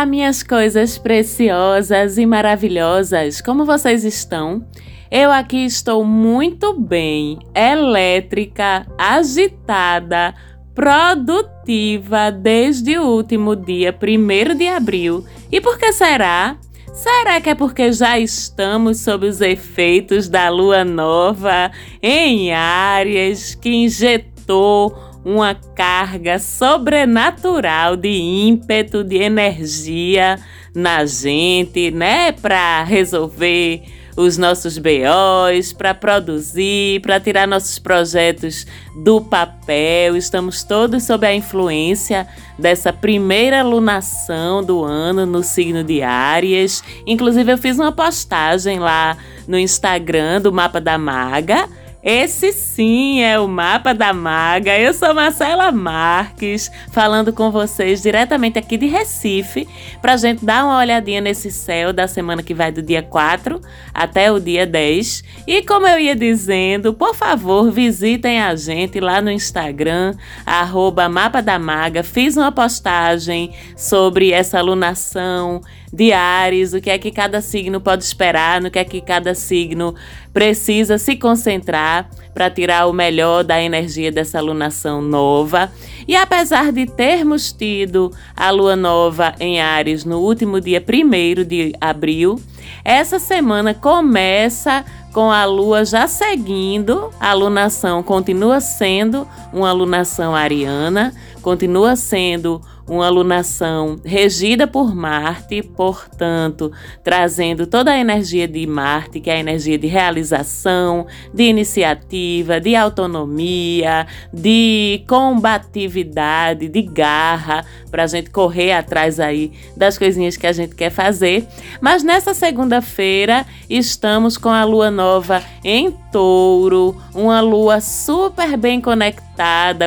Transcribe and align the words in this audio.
Olá, 0.00 0.06
minhas 0.06 0.42
coisas 0.42 0.96
preciosas 0.96 2.16
e 2.16 2.24
maravilhosas, 2.24 3.42
como 3.42 3.66
vocês 3.66 4.02
estão? 4.02 4.66
Eu 5.10 5.30
aqui 5.30 5.62
estou 5.66 6.06
muito 6.06 6.72
bem, 6.72 7.38
elétrica, 7.54 8.86
agitada, 8.96 10.34
produtiva 10.74 12.32
desde 12.32 12.96
o 12.96 13.08
último 13.08 13.54
dia 13.54 13.94
1 13.94 14.56
de 14.56 14.68
abril. 14.68 15.22
E 15.52 15.60
por 15.60 15.76
que 15.76 15.92
será? 15.92 16.56
Será 16.94 17.38
que 17.38 17.50
é 17.50 17.54
porque 17.54 17.92
já 17.92 18.18
estamos 18.18 19.00
sob 19.00 19.26
os 19.26 19.42
efeitos 19.42 20.30
da 20.30 20.48
lua 20.48 20.82
nova 20.82 21.70
em 22.02 22.54
Áries 22.54 23.54
que 23.54 23.68
injetou 23.68 25.09
uma 25.24 25.54
carga 25.54 26.38
sobrenatural 26.38 27.96
de 27.96 28.08
ímpeto, 28.08 29.04
de 29.04 29.16
energia 29.16 30.38
na 30.74 31.04
gente, 31.04 31.90
né, 31.90 32.32
para 32.32 32.82
resolver 32.84 33.82
os 34.16 34.36
nossos 34.36 34.76
BOs, 34.76 35.72
para 35.72 35.94
produzir, 35.94 37.00
para 37.00 37.20
tirar 37.20 37.46
nossos 37.46 37.78
projetos 37.78 38.66
do 39.02 39.20
papel. 39.20 40.16
Estamos 40.16 40.62
todos 40.62 41.04
sob 41.04 41.26
a 41.26 41.34
influência 41.34 42.26
dessa 42.58 42.92
primeira 42.92 43.62
lunação 43.62 44.62
do 44.62 44.84
ano 44.84 45.24
no 45.24 45.42
signo 45.42 45.82
de 45.82 46.02
Áries. 46.02 46.82
Inclusive, 47.06 47.52
eu 47.52 47.58
fiz 47.58 47.78
uma 47.78 47.92
postagem 47.92 48.78
lá 48.78 49.16
no 49.46 49.58
Instagram 49.58 50.40
do 50.40 50.52
Mapa 50.52 50.80
da 50.80 50.98
Maga 50.98 51.68
esse 52.02 52.50
sim 52.52 53.22
é 53.22 53.38
o 53.38 53.46
Mapa 53.46 53.92
da 53.92 54.12
Maga. 54.12 54.78
Eu 54.78 54.94
sou 54.94 55.12
Marcela 55.12 55.70
Marques, 55.70 56.70
falando 56.90 57.30
com 57.30 57.50
vocês 57.50 58.00
diretamente 58.00 58.58
aqui 58.58 58.78
de 58.78 58.86
Recife, 58.86 59.68
para 60.00 60.16
gente 60.16 60.42
dar 60.42 60.64
uma 60.64 60.78
olhadinha 60.78 61.20
nesse 61.20 61.50
céu 61.50 61.92
da 61.92 62.08
semana 62.08 62.42
que 62.42 62.54
vai 62.54 62.72
do 62.72 62.80
dia 62.80 63.02
4 63.02 63.60
até 63.92 64.32
o 64.32 64.40
dia 64.40 64.66
10. 64.66 65.22
E 65.46 65.62
como 65.62 65.86
eu 65.86 65.98
ia 65.98 66.16
dizendo, 66.16 66.94
por 66.94 67.14
favor, 67.14 67.70
visitem 67.70 68.40
a 68.40 68.54
gente 68.54 68.98
lá 68.98 69.20
no 69.20 69.30
Instagram, 69.30 70.14
arroba 70.46 71.06
Mapa 71.06 71.42
da 71.42 71.58
Maga. 71.58 72.02
Fiz 72.02 72.34
uma 72.34 72.50
postagem 72.50 73.52
sobre 73.76 74.32
essa 74.32 74.58
alunação 74.58 75.60
de 75.92 76.12
Ares, 76.12 76.72
o 76.72 76.80
que 76.80 76.88
é 76.88 76.98
que 76.98 77.10
cada 77.10 77.40
signo 77.40 77.80
pode 77.80 78.04
esperar, 78.04 78.60
no 78.60 78.70
que 78.70 78.78
é 78.78 78.84
que 78.84 79.00
cada 79.00 79.34
signo 79.34 79.94
precisa 80.32 80.98
se 80.98 81.16
concentrar 81.16 82.08
para 82.32 82.50
tirar 82.50 82.86
o 82.86 82.92
melhor 82.92 83.42
da 83.44 83.60
energia 83.60 84.12
dessa 84.12 84.38
alunação 84.38 85.02
nova. 85.02 85.70
E 86.06 86.14
apesar 86.14 86.72
de 86.72 86.86
termos 86.86 87.52
tido 87.52 88.12
a 88.36 88.50
lua 88.50 88.76
nova 88.76 89.34
em 89.40 89.60
Ares 89.60 90.04
no 90.04 90.20
último 90.20 90.60
dia 90.60 90.82
1 90.82 91.44
de 91.44 91.72
abril, 91.80 92.40
essa 92.84 93.18
semana 93.18 93.74
começa 93.74 94.84
com 95.12 95.30
a 95.30 95.44
lua 95.44 95.84
já 95.84 96.06
seguindo, 96.06 97.10
a 97.18 97.30
alunação 97.30 98.02
continua 98.02 98.60
sendo 98.60 99.26
uma 99.52 99.68
alunação 99.68 100.34
ariana, 100.34 101.12
continua 101.42 101.96
sendo 101.96 102.60
uma 102.90 103.06
alunação 103.06 104.00
regida 104.04 104.66
por 104.66 104.94
Marte, 104.94 105.62
portanto, 105.62 106.72
trazendo 107.04 107.64
toda 107.64 107.92
a 107.92 107.98
energia 107.98 108.48
de 108.48 108.66
Marte, 108.66 109.20
que 109.20 109.30
é 109.30 109.34
a 109.34 109.38
energia 109.38 109.78
de 109.78 109.86
realização, 109.86 111.06
de 111.32 111.44
iniciativa, 111.44 112.60
de 112.60 112.74
autonomia, 112.74 114.08
de 114.32 115.04
combatividade, 115.06 116.68
de 116.68 116.82
garra, 116.82 117.64
para 117.92 118.02
a 118.02 118.06
gente 118.08 118.28
correr 118.30 118.72
atrás 118.72 119.20
aí 119.20 119.52
das 119.76 119.96
coisinhas 119.96 120.36
que 120.36 120.46
a 120.46 120.52
gente 120.52 120.74
quer 120.74 120.90
fazer. 120.90 121.46
Mas 121.80 122.02
nessa 122.02 122.34
segunda-feira 122.34 123.46
estamos 123.68 124.36
com 124.36 124.48
a 124.48 124.64
lua 124.64 124.90
nova 124.90 125.40
em 125.62 125.92
touro, 126.10 127.00
uma 127.14 127.40
lua 127.40 127.80
super 127.80 128.56
bem 128.56 128.80
conectada 128.80 129.29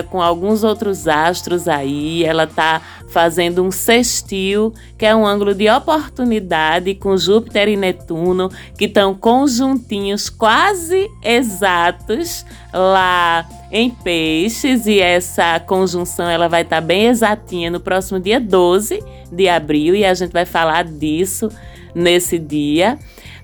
com 0.10 0.22
alguns 0.22 0.64
outros 0.64 1.08
astros 1.08 1.68
aí. 1.68 2.24
Ela 2.24 2.48
tá 2.48 2.82
fazendo 3.10 3.64
um 3.64 3.72
sextil, 3.72 4.74
que 4.98 5.06
é 5.06 5.16
um 5.16 5.26
ângulo 5.26 5.54
de 5.54 5.70
oportunidade 5.70 6.96
com 6.96 7.16
Júpiter 7.16 7.68
e 7.68 7.78
Netuno, 7.78 8.50
que 8.78 8.86
estão 8.86 9.14
conjuntinhos 9.14 10.30
quase 10.30 11.10
exatos 11.24 12.46
lá 12.74 13.48
em 13.72 13.90
Peixes 13.90 14.88
e 14.88 15.00
essa 15.00 15.60
conjunção 15.60 16.30
ela 16.30 16.48
vai 16.48 16.64
estar 16.64 16.78
tá 16.78 16.82
bem 16.82 17.06
exatinha 17.06 17.70
no 17.70 17.80
próximo 17.80 18.20
dia 18.20 18.40
12 18.40 19.04
de 19.32 19.50
abril 19.50 19.96
e 19.96 20.06
a 20.06 20.14
gente 20.14 20.32
vai 20.32 20.46
falar 20.46 20.86
disso 20.86 21.50
nesse 21.94 22.40
dia. 22.40 22.98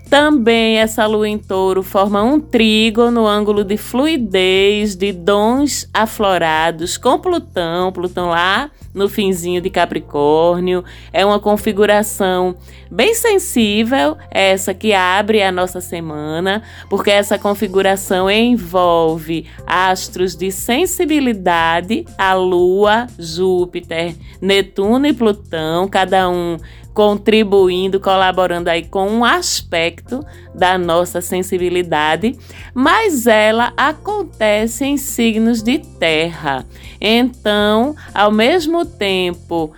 Também 0.10 0.78
essa 0.78 1.06
lua 1.06 1.30
em 1.30 1.38
touro 1.38 1.84
forma 1.84 2.24
um 2.24 2.40
trígono 2.40 3.12
no 3.12 3.28
ângulo 3.28 3.64
de 3.64 3.78
fluidez, 3.78 4.96
de 4.96 5.12
dons 5.12 5.88
aflorados 5.94 6.98
com 6.98 7.20
Plutão, 7.20 7.92
Plutão 7.92 8.30
lá 8.30 8.72
no 8.92 9.08
finzinho 9.08 9.62
de 9.62 9.70
Capricórnio. 9.70 10.84
É 11.14 11.24
uma 11.24 11.40
configuração 11.40 12.56
bem 12.90 13.14
sensível, 13.14 14.18
essa 14.32 14.74
que 14.74 14.94
abre 14.94 15.44
a 15.44 15.52
nossa 15.52 15.80
semana, 15.80 16.64
porque 16.90 17.12
essa 17.12 17.38
configuração 17.38 18.32
envolve 18.32 19.46
astros 19.68 20.36
de 20.36 20.52
sensibilidade, 20.52 22.06
a 22.18 22.34
Lua, 22.34 23.06
Júpiter, 23.20 24.16
Netuno 24.42 25.06
e 25.06 25.14
Plutão, 25.14 25.88
cada 25.88 26.28
um 26.30 26.58
contribuindo, 26.94 28.00
colaborando 28.00 28.70
aí 28.70 28.84
com 28.84 29.08
um 29.10 29.24
aspecto 29.24 30.26
da 30.54 30.78
nossa 30.78 31.22
sensibilidade, 31.22 32.38
mas 32.74 33.28
ela 33.28 33.74
acontece 33.78 34.86
em 34.86 34.98
signos 34.98 35.64
de 35.64 35.80
terra. 35.80 36.66
Então, 37.00 37.96
ao 38.14 38.32
mesmo 38.32 38.86
tempo 38.86 39.72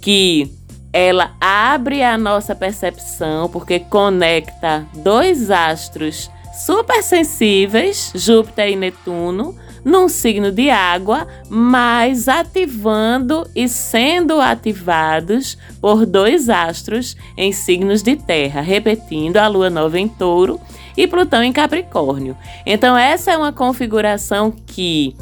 que 0.00 0.52
ela 0.92 1.32
abre 1.40 2.02
a 2.02 2.18
nossa 2.18 2.54
percepção, 2.54 3.48
porque 3.48 3.78
conecta 3.78 4.86
dois 4.94 5.50
astros 5.50 6.30
super 6.66 7.02
sensíveis, 7.02 8.12
Júpiter 8.14 8.70
e 8.70 8.76
Netuno, 8.76 9.56
num 9.84 10.08
signo 10.08 10.52
de 10.52 10.70
água, 10.70 11.26
mas 11.48 12.28
ativando 12.28 13.48
e 13.54 13.68
sendo 13.68 14.40
ativados 14.40 15.56
por 15.80 16.04
dois 16.04 16.48
astros 16.48 17.16
em 17.36 17.52
signos 17.52 18.02
de 18.02 18.16
terra, 18.16 18.60
repetindo 18.60 19.36
a 19.36 19.48
lua 19.48 19.70
nova 19.70 19.98
em 19.98 20.08
touro 20.08 20.60
e 20.96 21.06
Plutão 21.06 21.42
em 21.42 21.52
Capricórnio. 21.52 22.36
Então, 22.66 22.96
essa 22.96 23.32
é 23.32 23.36
uma 23.36 23.52
configuração 23.52 24.50
que 24.50 25.16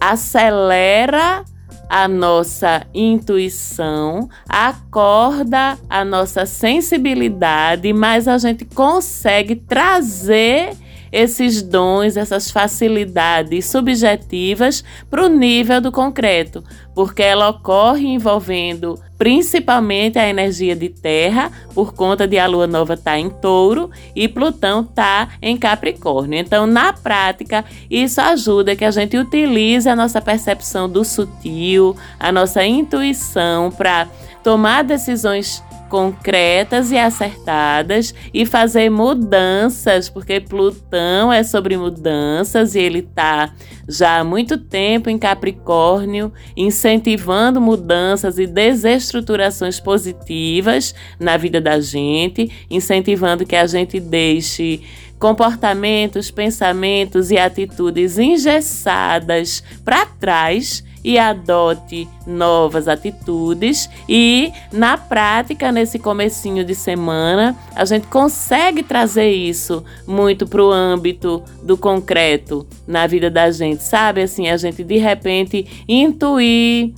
acelera 0.00 1.44
a 1.88 2.08
nossa 2.08 2.86
intuição, 2.94 4.26
acorda 4.48 5.78
a 5.90 6.02
nossa 6.02 6.46
sensibilidade, 6.46 7.92
mas 7.92 8.26
a 8.26 8.38
gente 8.38 8.64
consegue 8.64 9.56
trazer 9.56 10.70
esses 11.12 11.62
dons, 11.62 12.16
essas 12.16 12.50
facilidades 12.50 13.66
subjetivas 13.66 14.82
para 15.10 15.24
o 15.24 15.28
nível 15.28 15.80
do 15.80 15.92
concreto, 15.92 16.64
porque 16.94 17.22
ela 17.22 17.50
ocorre 17.50 18.08
envolvendo 18.08 18.98
principalmente 19.18 20.18
a 20.18 20.28
energia 20.28 20.74
de 20.74 20.88
terra, 20.88 21.52
por 21.74 21.94
conta 21.94 22.26
de 22.26 22.38
a 22.38 22.46
lua 22.48 22.66
nova 22.66 22.94
estar 22.94 23.12
tá 23.12 23.18
em 23.18 23.30
touro 23.30 23.88
e 24.16 24.26
Plutão 24.26 24.80
estar 24.80 25.28
tá 25.28 25.32
em 25.40 25.56
Capricórnio. 25.56 26.40
Então, 26.40 26.66
na 26.66 26.92
prática, 26.92 27.64
isso 27.88 28.20
ajuda 28.20 28.74
que 28.74 28.84
a 28.84 28.90
gente 28.90 29.16
utilize 29.16 29.88
a 29.88 29.94
nossa 29.94 30.20
percepção 30.20 30.88
do 30.88 31.04
sutil, 31.04 31.94
a 32.18 32.32
nossa 32.32 32.64
intuição 32.64 33.70
para 33.70 34.08
tomar 34.42 34.82
decisões 34.82 35.62
concretas 35.92 36.90
e 36.90 36.96
acertadas 36.96 38.14
e 38.32 38.46
fazer 38.46 38.88
mudanças, 38.88 40.08
porque 40.08 40.40
Plutão 40.40 41.30
é 41.30 41.42
sobre 41.42 41.76
mudanças 41.76 42.74
e 42.74 42.78
ele 42.78 43.00
está 43.00 43.52
já 43.86 44.20
há 44.20 44.24
muito 44.24 44.56
tempo 44.56 45.10
em 45.10 45.18
Capricórnio, 45.18 46.32
incentivando 46.56 47.60
mudanças 47.60 48.38
e 48.38 48.46
desestruturações 48.46 49.78
positivas 49.78 50.94
na 51.20 51.36
vida 51.36 51.60
da 51.60 51.78
gente, 51.78 52.50
incentivando 52.70 53.44
que 53.44 53.54
a 53.54 53.66
gente 53.66 54.00
deixe 54.00 54.80
comportamentos, 55.18 56.30
pensamentos 56.30 57.30
e 57.30 57.36
atitudes 57.36 58.18
engessadas 58.18 59.62
para 59.84 60.06
trás 60.06 60.82
e 61.04 61.18
adote 61.18 62.08
novas 62.26 62.88
atitudes 62.88 63.88
e 64.08 64.52
na 64.72 64.96
prática 64.96 65.72
nesse 65.72 65.98
comecinho 65.98 66.64
de 66.64 66.74
semana 66.74 67.56
a 67.74 67.84
gente 67.84 68.06
consegue 68.06 68.82
trazer 68.82 69.30
isso 69.30 69.84
muito 70.06 70.46
para 70.46 70.62
o 70.62 70.70
âmbito 70.70 71.42
do 71.62 71.76
concreto 71.76 72.66
na 72.86 73.06
vida 73.06 73.30
da 73.30 73.50
gente, 73.50 73.82
sabe? 73.82 74.22
Assim, 74.22 74.48
a 74.48 74.56
gente 74.56 74.84
de 74.84 74.96
repente 74.98 75.84
intuir 75.88 76.92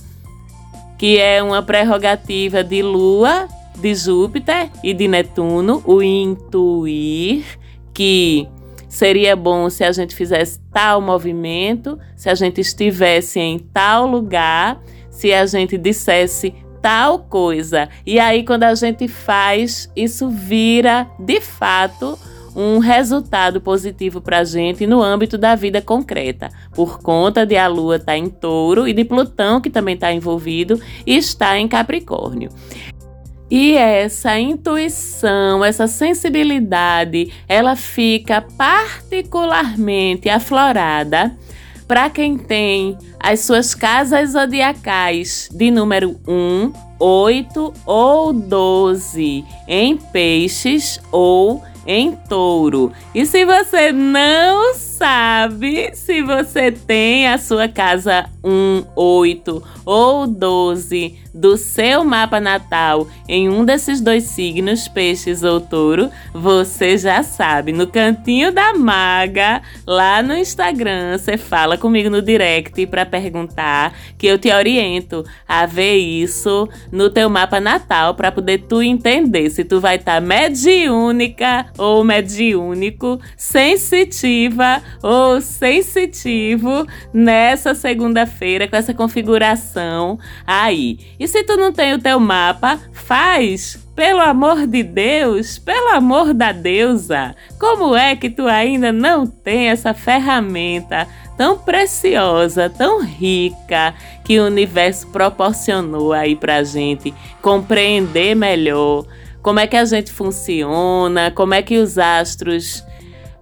que 0.97 1.17
é 1.17 1.43
uma 1.43 1.61
prerrogativa 1.61 2.63
de 2.63 2.81
Lua, 2.81 3.47
de 3.77 3.93
Júpiter 3.93 4.69
e 4.83 4.93
de 4.93 5.07
Netuno, 5.07 5.83
o 5.85 6.01
intuir, 6.01 7.43
que 7.93 8.47
seria 8.95 9.35
bom 9.35 9.69
se 9.69 9.83
a 9.83 9.91
gente 9.91 10.15
fizesse 10.15 10.59
tal 10.71 11.01
movimento, 11.01 11.99
se 12.15 12.29
a 12.29 12.35
gente 12.35 12.61
estivesse 12.61 13.39
em 13.39 13.59
tal 13.59 14.07
lugar, 14.07 14.81
se 15.09 15.33
a 15.33 15.45
gente 15.45 15.77
dissesse 15.77 16.55
tal 16.81 17.19
coisa. 17.19 17.89
E 18.05 18.19
aí, 18.19 18.45
quando 18.45 18.63
a 18.63 18.73
gente 18.73 19.07
faz, 19.07 19.91
isso 19.95 20.29
vira 20.29 21.07
de 21.19 21.41
fato 21.41 22.17
um 22.55 22.79
resultado 22.79 23.59
positivo 23.59 24.21
para 24.21 24.39
a 24.39 24.43
gente 24.45 24.87
no 24.87 25.03
âmbito 25.03 25.37
da 25.37 25.55
vida 25.55 25.81
concreta, 25.81 26.49
por 26.73 26.99
conta 26.99 27.45
de 27.45 27.57
a 27.57 27.67
Lua 27.67 27.97
estar 27.97 28.13
tá 28.13 28.17
em 28.17 28.29
touro 28.29 28.87
e 28.87 28.93
de 28.93 29.03
Plutão, 29.03 29.59
que 29.59 29.69
também 29.69 29.95
está 29.95 30.13
envolvido 30.13 30.79
e 31.05 31.17
está 31.17 31.59
em 31.59 31.67
Capricórnio. 31.67 32.49
E 33.49 33.75
essa 33.75 34.39
intuição, 34.39 35.63
essa 35.63 35.85
sensibilidade, 35.87 37.31
ela 37.47 37.75
fica 37.75 38.41
particularmente 38.41 40.29
aflorada 40.29 41.37
para 41.87 42.09
quem 42.09 42.37
tem 42.37 42.97
as 43.19 43.41
suas 43.41 43.75
casas 43.75 44.31
zodiacais 44.31 45.49
de 45.53 45.69
número 45.69 46.19
1, 46.27 46.73
8 46.99 47.73
ou 47.85 48.33
12 48.33 49.45
em 49.67 49.97
peixes 49.97 50.99
ou 51.11 51.63
em 51.85 52.15
touro. 52.27 52.91
E 53.13 53.25
se 53.25 53.45
você 53.45 53.91
não 53.91 54.73
sabe 54.97 55.91
se 55.93 56.21
você 56.21 56.71
tem 56.71 57.27
a 57.27 57.37
sua 57.37 57.67
casa 57.67 58.29
1, 58.43 58.85
8 58.95 59.63
ou 59.85 60.25
12 60.25 61.25
do 61.35 61.57
seu 61.57 62.05
mapa 62.05 62.39
natal 62.39 63.07
em 63.27 63.49
um 63.49 63.65
desses 63.65 63.99
dois 63.99 64.23
signos, 64.23 64.87
peixes 64.87 65.43
ou 65.43 65.59
touro, 65.59 66.09
você 66.33 66.97
já 66.97 67.21
sabe. 67.23 67.73
No 67.73 67.87
cantinho 67.87 68.53
da 68.53 68.73
maga, 68.73 69.61
lá 69.85 70.23
no 70.23 70.33
Instagram, 70.33 71.17
você 71.17 71.37
fala 71.37 71.77
comigo 71.77 72.09
no 72.09 72.21
direct 72.21 72.85
para 72.87 73.05
perguntar 73.05 73.93
que 74.17 74.27
eu 74.27 74.39
te 74.39 74.49
oriento 74.49 75.25
a 75.45 75.65
ver 75.65 75.97
isso 75.97 76.69
no 76.89 77.09
teu 77.09 77.29
mapa 77.29 77.59
natal 77.59 78.15
para 78.15 78.31
poder 78.31 78.59
tu 78.59 78.81
entender 78.81 79.49
se 79.49 79.65
tu 79.65 79.81
vai 79.81 79.97
estar 79.97 80.15
tá 80.15 80.21
mediúnica 80.21 81.65
ou 81.77 82.01
mediúnico, 82.03 83.19
sensitiva 83.35 84.81
ou 85.01 85.39
sensitivo 85.41 86.85
nessa 87.13 87.73
segunda-feira 87.75 88.67
com 88.67 88.75
essa 88.75 88.93
configuração 88.93 90.19
aí. 90.45 90.99
E 91.19 91.27
se 91.27 91.43
tu 91.43 91.57
não 91.57 91.71
tem 91.71 91.93
o 91.93 91.99
teu 91.99 92.19
mapa, 92.19 92.79
faz 92.91 93.83
pelo 93.95 94.19
amor 94.19 94.67
de 94.67 94.83
Deus, 94.83 95.57
pelo 95.57 95.89
amor 95.89 96.33
da 96.33 96.51
deusa, 96.51 97.33
como 97.57 97.95
é 97.95 98.15
que 98.15 98.29
tu 98.29 98.45
ainda 98.45 98.91
não 98.91 99.25
tem 99.25 99.69
essa 99.69 99.93
ferramenta 99.93 101.07
tão 101.37 101.57
preciosa, 101.57 102.69
tão 102.69 103.01
rica 103.01 103.93
que 104.23 104.39
o 104.39 104.45
universo 104.45 105.07
proporcionou 105.07 106.11
aí 106.11 106.35
pra 106.35 106.63
gente 106.63 107.13
compreender 107.41 108.35
melhor 108.35 109.05
como 109.41 109.59
é 109.59 109.67
que 109.67 109.77
a 109.77 109.85
gente 109.85 110.11
funciona, 110.11 111.29
como 111.29 111.53
é 111.53 111.61
que 111.61 111.77
os 111.77 111.99
astros 111.99 112.83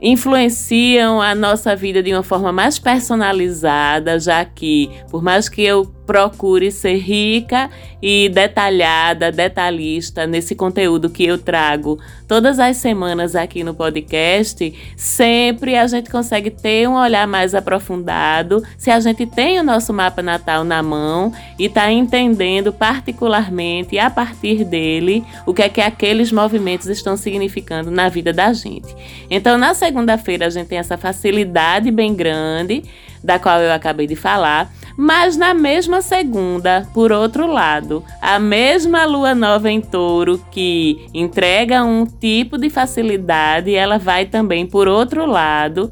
influenciam 0.03 1.21
a 1.21 1.33
nossa 1.33 1.73
vida 1.73 2.03
de 2.03 2.13
uma 2.13 2.23
forma 2.23 2.51
mais 2.51 2.77
personalizada, 2.77 4.19
já 4.19 4.43
que, 4.43 4.91
por 5.09 5.23
mais 5.23 5.47
que 5.47 5.63
eu 5.63 5.85
procure 6.05 6.71
ser 6.71 6.97
rica 6.97 7.69
e 8.01 8.29
detalhada, 8.29 9.31
detalhista 9.31 10.27
nesse 10.27 10.55
conteúdo 10.55 11.09
que 11.09 11.25
eu 11.25 11.37
trago 11.37 11.99
todas 12.27 12.59
as 12.59 12.77
semanas 12.77 13.35
aqui 13.35 13.63
no 13.63 13.73
podcast, 13.73 14.73
sempre 14.97 15.77
a 15.77 15.85
gente 15.87 16.09
consegue 16.09 16.49
ter 16.49 16.87
um 16.89 16.95
olhar 16.95 17.27
mais 17.27 17.53
aprofundado. 17.55 18.63
Se 18.77 18.89
a 18.89 18.99
gente 18.99 19.25
tem 19.25 19.59
o 19.59 19.63
nosso 19.63 19.93
mapa 19.93 20.21
natal 20.21 20.63
na 20.63 20.81
mão 20.81 21.31
e 21.57 21.65
está 21.65 21.91
entendendo 21.91 22.73
particularmente 22.73 23.97
a 23.97 24.09
partir 24.09 24.65
dele 24.65 25.23
o 25.45 25.53
que 25.53 25.61
é 25.61 25.69
que 25.69 25.81
aqueles 25.81 26.31
movimentos 26.31 26.87
estão 26.87 27.15
significando 27.15 27.91
na 27.91 28.09
vida 28.09 28.33
da 28.33 28.51
gente. 28.51 28.93
Então, 29.29 29.57
na 29.57 29.73
segunda-feira 29.73 30.47
a 30.47 30.49
gente 30.49 30.67
tem 30.67 30.77
essa 30.77 30.97
facilidade 30.97 31.91
bem 31.91 32.13
grande 32.13 32.83
da 33.23 33.39
qual 33.39 33.59
eu 33.61 33.71
acabei 33.71 34.07
de 34.07 34.15
falar 34.15 34.71
mas 34.95 35.35
na 35.35 35.53
mesma 35.53 36.01
segunda, 36.01 36.87
por 36.93 37.11
outro 37.11 37.47
lado, 37.47 38.03
a 38.21 38.37
mesma 38.37 39.05
lua 39.05 39.33
nova 39.33 39.71
em 39.71 39.81
touro 39.81 40.39
que 40.51 41.07
entrega 41.13 41.83
um 41.83 42.05
tipo 42.05 42.57
de 42.57 42.69
facilidade, 42.69 43.73
ela 43.73 43.97
vai 43.97 44.25
também, 44.25 44.67
por 44.67 44.87
outro 44.87 45.25
lado, 45.25 45.91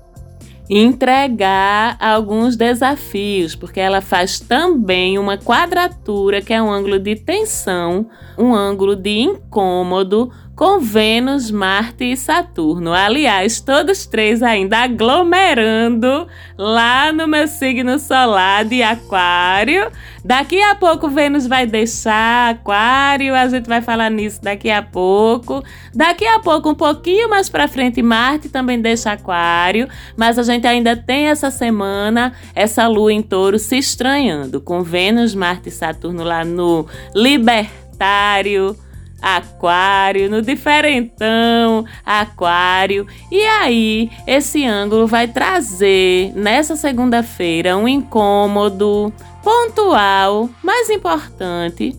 entregar 0.69 1.98
alguns 2.00 2.56
desafios, 2.56 3.56
porque 3.56 3.80
ela 3.80 4.01
faz 4.01 4.39
também 4.39 5.18
uma 5.18 5.38
quadratura, 5.38 6.42
que 6.42 6.54
é 6.54 6.62
um 6.62 6.72
ângulo 6.72 7.00
de 7.00 7.16
tensão, 7.16 8.07
um 8.38 8.54
ângulo 8.54 8.95
de 8.95 9.19
incômodo 9.19 10.31
com 10.56 10.80
Vênus, 10.80 11.50
Marte 11.50 12.03
e 12.03 12.18
Saturno. 12.18 12.94
Aliás, 12.94 13.59
todos 13.59 14.06
três 14.06 14.44
ainda 14.44 14.80
aglomerando 14.80 16.27
lá 16.57 17.12
no 17.12 17.27
meu 17.27 17.48
signo 17.48 17.98
solar 17.98 18.65
de 18.65 18.83
Aquário. 18.83 19.92
Daqui 20.24 20.62
a 20.62 20.75
pouco 20.75 21.09
Vênus 21.09 21.48
vai 21.48 21.65
deixar 21.65 22.51
Aquário, 22.51 23.33
a 23.33 23.48
gente 23.48 23.68
vai 23.68 23.81
falar 23.81 24.12
nisso 24.12 24.42
daqui 24.42 24.69
a 24.69 24.81
pouco. 24.81 25.63
Daqui 25.94 26.25
a 26.25 26.39
pouco, 26.39 26.69
um 26.69 26.75
pouquinho 26.75 27.30
mais 27.30 27.50
para 27.50 27.68
frente, 27.68 28.01
Marte 28.01 28.50
também 28.50 28.80
deixa 28.80 29.12
Aquário, 29.12 29.88
mas 30.15 30.38
a 30.38 30.44
gente 30.44 30.68
ainda 30.68 30.95
tem 30.95 31.27
essa 31.27 31.50
semana 31.50 32.33
essa 32.54 32.88
lua 32.88 33.12
em 33.12 33.21
Touro 33.21 33.57
se 33.57 33.77
estranhando 33.77 34.62
com 34.62 34.83
Vênus, 34.83 35.33
Marte 35.33 35.69
e 35.69 35.71
Saturno 35.71 36.24
lá 36.24 36.45
no 36.45 36.86
Libertário 37.15 38.75
aquário, 39.21 40.30
no 40.30 40.42
diferentão, 40.42 41.85
aquário. 42.06 43.06
E 43.31 43.42
aí, 43.44 44.09
esse 44.25 44.66
ângulo 44.66 45.06
vai 45.06 45.28
trazer 45.28 46.31
nessa 46.35 46.75
segunda-feira 46.75 47.78
um 47.78 47.87
incômodo 47.87 49.13
pontual, 49.44 50.49
mais 50.63 50.90
importante 50.90 51.95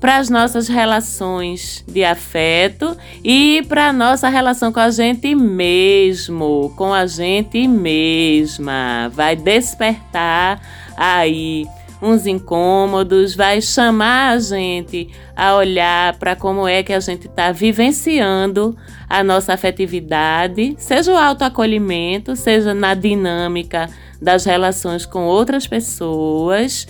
para 0.00 0.18
as 0.18 0.28
nossas 0.28 0.68
relações 0.68 1.84
de 1.88 2.04
afeto 2.04 2.96
e 3.24 3.64
para 3.68 3.88
a 3.88 3.92
nossa 3.92 4.28
relação 4.28 4.72
com 4.72 4.80
a 4.80 4.90
gente 4.90 5.34
mesmo, 5.34 6.72
com 6.76 6.92
a 6.92 7.06
gente 7.06 7.66
mesma. 7.66 9.10
Vai 9.12 9.34
despertar 9.34 10.60
aí 10.96 11.66
uns 12.00 12.26
incômodos, 12.26 13.34
vai 13.34 13.60
chamar 13.60 14.32
a 14.32 14.38
gente 14.38 15.08
a 15.34 15.54
olhar 15.56 16.18
para 16.18 16.36
como 16.36 16.66
é 16.68 16.82
que 16.82 16.92
a 16.92 17.00
gente 17.00 17.26
está 17.26 17.52
vivenciando 17.52 18.76
a 19.08 19.22
nossa 19.22 19.54
afetividade, 19.54 20.74
seja 20.78 21.12
o 21.12 21.16
autoacolhimento, 21.16 22.36
seja 22.36 22.74
na 22.74 22.94
dinâmica 22.94 23.88
das 24.20 24.44
relações 24.44 25.06
com 25.06 25.24
outras 25.24 25.66
pessoas. 25.66 26.86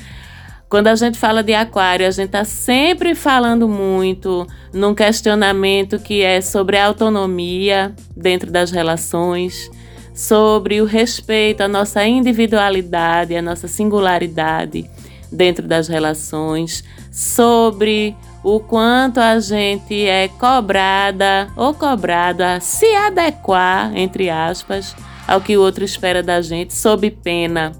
Quando 0.68 0.88
a 0.88 0.96
gente 0.96 1.16
fala 1.16 1.42
de 1.42 1.54
aquário, 1.54 2.06
a 2.06 2.10
gente 2.10 2.26
está 2.26 2.44
sempre 2.44 3.14
falando 3.14 3.68
muito 3.68 4.46
num 4.72 4.94
questionamento 4.94 5.98
que 5.98 6.22
é 6.22 6.40
sobre 6.40 6.76
a 6.76 6.86
autonomia 6.86 7.94
dentro 8.16 8.50
das 8.50 8.72
relações, 8.72 9.70
sobre 10.12 10.80
o 10.80 10.84
respeito 10.84 11.60
à 11.60 11.68
nossa 11.68 12.04
individualidade, 12.04 13.36
à 13.36 13.42
nossa 13.42 13.68
singularidade 13.68 14.90
dentro 15.30 15.66
das 15.66 15.88
relações, 15.88 16.85
sobre 17.11 18.16
o 18.42 18.61
quanto 18.61 19.18
a 19.18 19.38
gente 19.40 20.06
é 20.06 20.28
cobrada 20.28 21.49
ou 21.56 21.75
cobrado 21.75 22.42
a 22.42 22.61
se 22.61 22.87
adequar, 22.95 23.97
entre 23.97 24.30
aspas, 24.30 24.95
ao 25.26 25.40
que 25.40 25.56
o 25.56 25.61
outro 25.61 25.85
espera 25.85 26.23
da 26.23 26.40
gente, 26.40 26.75
sob 26.75 27.11
pena 27.11 27.73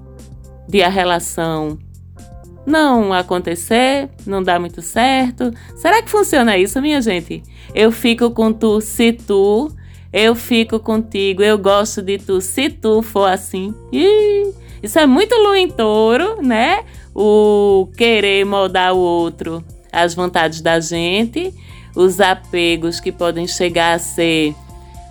de 0.67 0.83
a 0.83 0.89
relação 0.89 1.77
não 2.65 3.13
acontecer, 3.13 4.09
não 4.25 4.43
dá 4.43 4.59
muito 4.59 4.81
certo. 4.81 5.53
Será 5.77 6.01
que 6.01 6.09
funciona 6.09 6.57
isso, 6.57 6.81
minha 6.81 7.01
gente? 7.01 7.41
Eu 7.73 7.91
fico 7.93 8.29
com 8.31 8.51
tu 8.51 8.81
se 8.81 9.13
tu 9.13 9.71
eu 10.11 10.35
fico 10.35 10.79
contigo, 10.79 11.43
eu 11.43 11.57
gosto 11.57 12.01
de 12.01 12.17
tu, 12.17 12.39
se 12.39 12.69
tu 12.69 13.01
for 13.01 13.29
assim. 13.29 13.73
Ih, 13.91 14.53
isso 14.81 14.97
é 14.97 15.05
muito 15.05 15.35
lua 15.35 15.59
em 15.59 15.67
touro, 15.67 16.41
né? 16.41 16.83
O 17.19 17.89
querer 17.97 18.45
moldar 18.45 18.93
o 18.93 18.99
outro, 18.99 19.63
as 19.91 20.13
vontades 20.13 20.61
da 20.61 20.79
gente, 20.79 21.51
os 21.95 22.21
apegos 22.21 22.99
que 22.99 23.11
podem 23.11 23.47
chegar 23.47 23.95
a 23.95 23.99
ser 23.99 24.53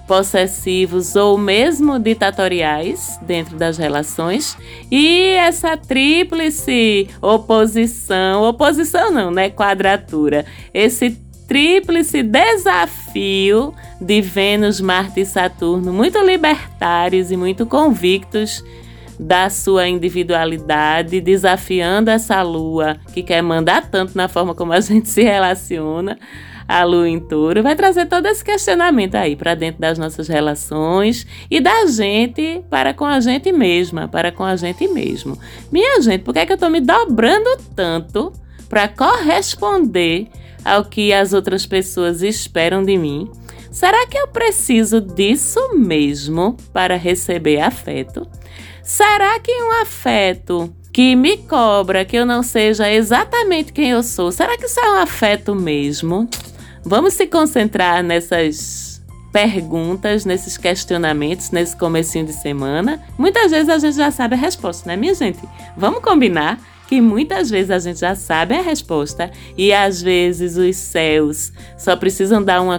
possessivos 0.06 1.16
ou 1.16 1.36
mesmo 1.36 1.98
ditatoriais 1.98 3.18
dentro 3.22 3.56
das 3.56 3.76
relações. 3.76 4.56
E 4.88 5.30
essa 5.30 5.76
tríplice 5.76 7.08
oposição, 7.20 8.44
oposição 8.44 9.10
não, 9.10 9.32
né? 9.32 9.50
Quadratura. 9.50 10.46
Esse 10.72 11.10
tríplice 11.48 12.22
desafio 12.22 13.74
de 14.00 14.20
Vênus, 14.20 14.80
Marte 14.80 15.20
e 15.20 15.26
Saturno, 15.26 15.92
muito 15.92 16.20
libertários 16.20 17.30
e 17.30 17.36
muito 17.36 17.66
convictos 17.66 18.62
da 19.18 19.48
sua 19.48 19.88
individualidade, 19.88 21.20
desafiando 21.20 22.10
essa 22.10 22.42
lua 22.42 22.96
que 23.12 23.22
quer 23.22 23.42
mandar 23.42 23.90
tanto 23.90 24.16
na 24.16 24.28
forma 24.28 24.54
como 24.54 24.72
a 24.72 24.80
gente 24.80 25.08
se 25.08 25.22
relaciona, 25.22 26.18
a 26.68 26.82
lua 26.84 27.08
em 27.08 27.20
touro, 27.20 27.62
vai 27.62 27.76
trazer 27.76 28.06
todo 28.06 28.26
esse 28.26 28.44
questionamento 28.44 29.14
aí 29.14 29.36
para 29.36 29.54
dentro 29.54 29.80
das 29.80 29.98
nossas 29.98 30.26
relações 30.26 31.26
e 31.50 31.60
da 31.60 31.86
gente 31.86 32.62
para 32.68 32.92
com 32.92 33.04
a 33.04 33.20
gente 33.20 33.52
mesma, 33.52 34.08
para 34.08 34.32
com 34.32 34.42
a 34.42 34.56
gente 34.56 34.88
mesmo. 34.88 35.38
Minha 35.70 36.00
gente, 36.02 36.22
por 36.22 36.34
que, 36.34 36.40
é 36.40 36.46
que 36.46 36.52
eu 36.52 36.56
estou 36.56 36.70
me 36.70 36.80
dobrando 36.80 37.56
tanto 37.74 38.32
para 38.68 38.88
corresponder 38.88 40.26
ao 40.64 40.84
que 40.84 41.12
as 41.12 41.32
outras 41.32 41.64
pessoas 41.64 42.22
esperam 42.22 42.84
de 42.84 42.98
mim? 42.98 43.30
Será 43.76 44.06
que 44.06 44.16
eu 44.16 44.26
preciso 44.28 45.02
disso 45.02 45.74
mesmo 45.76 46.56
para 46.72 46.96
receber 46.96 47.60
afeto? 47.60 48.26
Será 48.82 49.38
que 49.38 49.52
um 49.52 49.82
afeto 49.82 50.74
que 50.90 51.14
me 51.14 51.36
cobra 51.36 52.02
que 52.02 52.16
eu 52.16 52.24
não 52.24 52.42
seja 52.42 52.90
exatamente 52.90 53.74
quem 53.74 53.90
eu 53.90 54.02
sou, 54.02 54.32
será 54.32 54.56
que 54.56 54.64
isso 54.64 54.80
é 54.80 54.92
um 54.92 54.96
afeto 55.02 55.54
mesmo? 55.54 56.26
Vamos 56.82 57.12
se 57.12 57.26
concentrar 57.26 58.02
nessas 58.02 59.04
perguntas, 59.30 60.24
nesses 60.24 60.56
questionamentos, 60.56 61.50
nesse 61.50 61.76
comecinho 61.76 62.24
de 62.24 62.32
semana. 62.32 63.04
Muitas 63.18 63.50
vezes 63.50 63.68
a 63.68 63.76
gente 63.76 63.96
já 63.98 64.10
sabe 64.10 64.36
a 64.36 64.38
resposta, 64.38 64.88
né, 64.88 64.96
minha 64.96 65.12
gente? 65.12 65.40
Vamos 65.76 66.00
combinar 66.00 66.58
que 66.88 66.98
muitas 67.00 67.50
vezes 67.50 67.70
a 67.70 67.78
gente 67.78 68.00
já 68.00 68.14
sabe 68.14 68.54
a 68.54 68.62
resposta 68.62 69.30
e 69.54 69.70
às 69.72 70.00
vezes 70.00 70.56
os 70.56 70.76
céus 70.76 71.52
só 71.76 71.94
precisam 71.94 72.42
dar 72.42 72.62
uma 72.62 72.78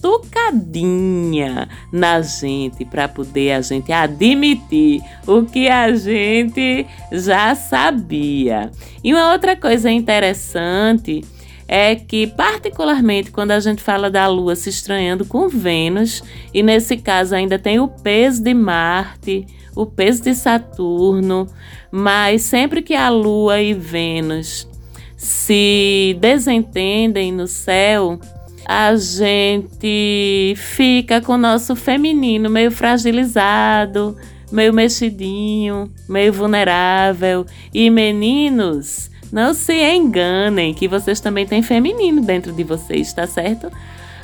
cutucadinha 0.00 1.68
na 1.92 2.22
gente 2.22 2.84
para 2.84 3.06
poder 3.06 3.52
a 3.52 3.60
gente 3.60 3.92
admitir 3.92 5.02
o 5.26 5.44
que 5.44 5.68
a 5.68 5.94
gente 5.94 6.86
já 7.12 7.54
sabia. 7.54 8.70
E 9.04 9.12
uma 9.12 9.32
outra 9.32 9.54
coisa 9.54 9.90
interessante 9.90 11.22
é 11.68 11.94
que, 11.94 12.26
particularmente 12.26 13.30
quando 13.30 13.52
a 13.52 13.60
gente 13.60 13.82
fala 13.82 14.10
da 14.10 14.26
Lua 14.26 14.56
se 14.56 14.70
estranhando 14.70 15.24
com 15.24 15.48
Vênus, 15.48 16.22
e 16.52 16.62
nesse 16.62 16.96
caso 16.96 17.34
ainda 17.34 17.58
tem 17.58 17.78
o 17.78 17.86
peso 17.86 18.42
de 18.42 18.52
Marte, 18.54 19.46
o 19.76 19.86
peso 19.86 20.24
de 20.24 20.34
Saturno, 20.34 21.46
mas 21.92 22.42
sempre 22.42 22.82
que 22.82 22.94
a 22.94 23.08
Lua 23.08 23.60
e 23.60 23.72
Vênus 23.72 24.68
se 25.16 26.16
desentendem 26.18 27.30
no 27.30 27.46
céu, 27.46 28.18
a 28.66 28.94
gente 28.96 30.54
fica 30.56 31.20
com 31.20 31.32
o 31.32 31.38
nosso 31.38 31.74
feminino 31.74 32.48
meio 32.48 32.70
fragilizado, 32.70 34.16
meio 34.50 34.72
mexidinho, 34.72 35.90
meio 36.08 36.32
vulnerável. 36.32 37.46
E 37.72 37.90
meninos, 37.90 39.10
não 39.32 39.54
se 39.54 39.72
enganem 39.72 40.74
que 40.74 40.88
vocês 40.88 41.20
também 41.20 41.46
têm 41.46 41.62
feminino 41.62 42.20
dentro 42.20 42.52
de 42.52 42.64
vocês, 42.64 43.12
tá 43.12 43.26
certo? 43.26 43.70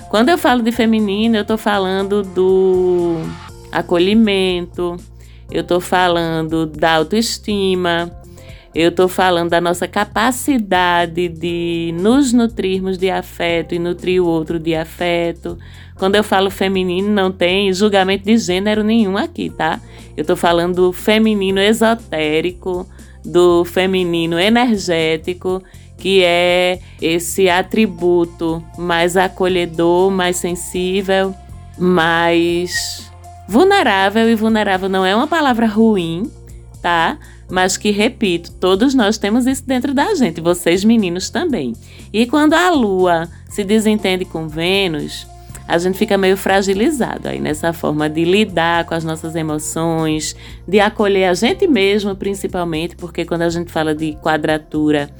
Quando 0.09 0.29
eu 0.29 0.39
falo 0.39 0.63
de 0.63 0.73
feminino, 0.73 1.37
eu 1.37 1.45
tô 1.45 1.59
falando 1.59 2.23
do 2.23 3.17
acolhimento, 3.73 4.97
eu 5.51 5.65
tô 5.65 5.81
falando 5.81 6.67
da 6.67 6.95
autoestima, 6.95 8.11
eu 8.79 8.93
tô 8.93 9.09
falando 9.09 9.49
da 9.49 9.59
nossa 9.59 9.89
capacidade 9.89 11.29
de 11.29 11.95
nos 11.99 12.35
nutrirmos 12.35 12.99
de 12.99 13.09
afeto 13.09 13.75
e 13.75 13.79
nutrir 13.79 14.23
o 14.23 14.27
outro 14.27 14.59
de 14.59 14.75
afeto. 14.75 15.57
Quando 15.95 16.17
eu 16.17 16.23
falo 16.23 16.51
feminino, 16.51 17.09
não 17.09 17.33
tem 17.33 17.73
julgamento 17.73 18.27
de 18.27 18.37
gênero 18.37 18.85
nenhum 18.85 19.17
aqui, 19.17 19.49
tá? 19.49 19.81
Eu 20.15 20.27
tô 20.27 20.37
falando 20.37 20.93
feminino 20.93 21.59
esotérico, 21.59 22.87
do 23.25 23.65
feminino 23.65 24.39
energético, 24.39 25.63
que 25.97 26.23
é 26.23 26.79
esse 27.01 27.49
atributo 27.49 28.63
mais 28.77 29.17
acolhedor, 29.17 30.11
mais 30.11 30.37
sensível, 30.37 31.35
mais 31.79 33.11
vulnerável. 33.49 34.29
E 34.29 34.35
vulnerável 34.35 34.91
não 34.91 35.03
é 35.03 35.17
uma 35.17 35.27
palavra 35.27 35.67
ruim, 35.67 36.31
tá? 36.87 37.19
Mas 37.51 37.77
que, 37.77 37.91
repito, 37.91 38.53
todos 38.53 38.95
nós 38.95 39.19
temos 39.19 39.45
isso 39.45 39.67
dentro 39.67 39.93
da 39.93 40.15
gente, 40.15 40.41
vocês 40.41 40.85
meninos 40.85 41.31
também. 41.31 41.73
E 42.13 42.27
quando 42.27 42.55
a 42.55 42.71
lua 42.71 43.29
se 43.49 43.65
desentende 43.65 44.25
com 44.25 44.47
Vênus, 44.47 45.27
a 45.67 45.79
gente 45.79 45.99
fica 45.99 46.17
meio 46.17 46.37
fragilizado 46.37 47.29
aí 47.29 47.41
nessa 47.41 47.73
forma 47.73 48.09
de 48.09 48.25
lidar 48.25 48.85
com 48.85 48.95
as 48.95 49.03
nossas 49.03 49.35
emoções, 49.35 50.37
de 50.67 50.79
acolher 50.79 51.29
a 51.29 51.35
gente 51.35 51.67
mesmo, 51.67 52.15
principalmente, 52.15 52.95
porque 52.95 53.25
quando 53.25 53.43
a 53.43 53.51
gente 53.51 53.73
fala 53.73 53.93
de 53.93 54.17
quadratura, 54.23 55.11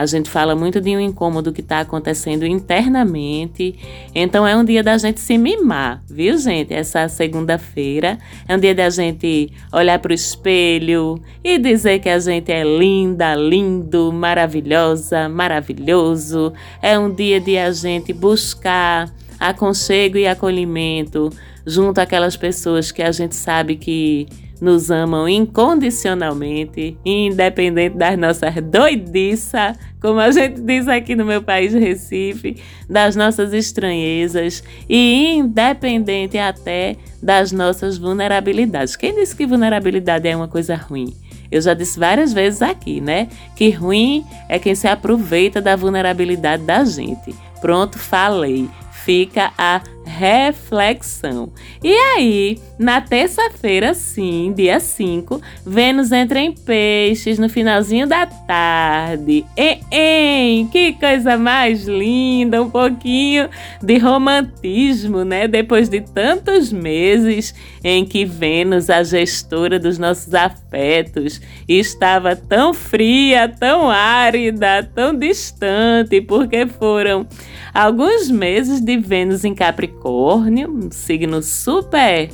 a 0.00 0.06
gente 0.06 0.30
fala 0.30 0.56
muito 0.56 0.80
de 0.80 0.96
um 0.96 1.00
incômodo 1.00 1.52
que 1.52 1.60
está 1.60 1.80
acontecendo 1.80 2.46
internamente. 2.46 3.78
Então 4.14 4.46
é 4.46 4.56
um 4.56 4.64
dia 4.64 4.82
da 4.82 4.96
gente 4.96 5.20
se 5.20 5.36
mimar, 5.36 6.02
viu, 6.08 6.38
gente? 6.38 6.72
Essa 6.72 7.06
segunda-feira 7.06 8.18
é 8.48 8.56
um 8.56 8.58
dia 8.58 8.74
da 8.74 8.88
gente 8.88 9.52
olhar 9.70 9.98
para 9.98 10.10
o 10.10 10.14
espelho 10.14 11.20
e 11.44 11.58
dizer 11.58 11.98
que 11.98 12.08
a 12.08 12.18
gente 12.18 12.50
é 12.50 12.64
linda, 12.64 13.34
lindo, 13.34 14.10
maravilhosa, 14.10 15.28
maravilhoso. 15.28 16.50
É 16.80 16.98
um 16.98 17.12
dia 17.12 17.38
de 17.38 17.58
a 17.58 17.70
gente 17.70 18.10
buscar 18.14 19.12
aconchego 19.38 20.16
e 20.16 20.26
acolhimento 20.26 21.28
junto 21.66 21.98
àquelas 21.98 22.38
pessoas 22.38 22.90
que 22.90 23.02
a 23.02 23.12
gente 23.12 23.36
sabe 23.36 23.76
que 23.76 24.26
nos 24.60 24.90
amam 24.90 25.28
incondicionalmente, 25.28 26.96
independente 27.04 27.96
das 27.96 28.18
nossas 28.18 28.54
doidiças, 28.62 29.76
como 30.00 30.20
a 30.20 30.30
gente 30.30 30.60
diz 30.60 30.88
aqui 30.88 31.14
no 31.14 31.24
meu 31.24 31.42
país, 31.42 31.72
Recife, 31.72 32.56
das 32.88 33.16
nossas 33.16 33.52
estranhezas 33.52 34.62
e 34.88 35.34
independente 35.34 36.38
até 36.38 36.96
das 37.22 37.52
nossas 37.52 37.98
vulnerabilidades. 37.98 38.96
Quem 38.96 39.14
disse 39.14 39.36
que 39.36 39.46
vulnerabilidade 39.46 40.28
é 40.28 40.36
uma 40.36 40.48
coisa 40.48 40.74
ruim? 40.74 41.14
Eu 41.50 41.60
já 41.60 41.74
disse 41.74 41.98
várias 41.98 42.32
vezes 42.32 42.62
aqui, 42.62 43.00
né? 43.00 43.28
Que 43.56 43.70
ruim 43.70 44.24
é 44.48 44.58
quem 44.58 44.74
se 44.74 44.86
aproveita 44.86 45.60
da 45.60 45.74
vulnerabilidade 45.74 46.62
da 46.62 46.84
gente. 46.84 47.34
Pronto, 47.60 47.98
falei 47.98 48.68
fica 49.04 49.52
a 49.56 49.80
reflexão. 50.10 51.52
E 51.82 51.92
aí, 51.92 52.58
na 52.78 53.00
terça-feira, 53.00 53.94
sim, 53.94 54.52
dia 54.56 54.80
5, 54.80 55.40
Vênus 55.64 56.10
entra 56.12 56.40
em 56.40 56.52
peixes 56.52 57.38
no 57.38 57.48
finalzinho 57.48 58.06
da 58.06 58.26
tarde. 58.26 59.44
Hein, 59.56 60.68
que 60.70 60.92
coisa 60.94 61.38
mais 61.38 61.86
linda! 61.86 62.62
Um 62.62 62.68
pouquinho 62.68 63.48
de 63.82 63.98
romantismo, 63.98 65.24
né? 65.24 65.46
Depois 65.46 65.88
de 65.88 66.00
tantos 66.00 66.72
meses 66.72 67.54
em 67.84 68.04
que 68.04 68.24
Vênus, 68.24 68.90
a 68.90 69.02
gestora 69.02 69.78
dos 69.78 69.98
nossos 69.98 70.34
afetos, 70.34 71.40
estava 71.68 72.34
tão 72.34 72.74
fria, 72.74 73.48
tão 73.48 73.88
árida, 73.88 74.82
tão 74.94 75.14
distante, 75.16 76.20
porque 76.20 76.66
foram 76.66 77.26
alguns 77.72 78.28
meses 78.30 78.80
de 78.80 78.96
Vênus 78.96 79.44
em 79.44 79.54
Capricórnio, 79.54 79.99
um 80.08 80.90
signo 80.90 81.42
super 81.42 82.30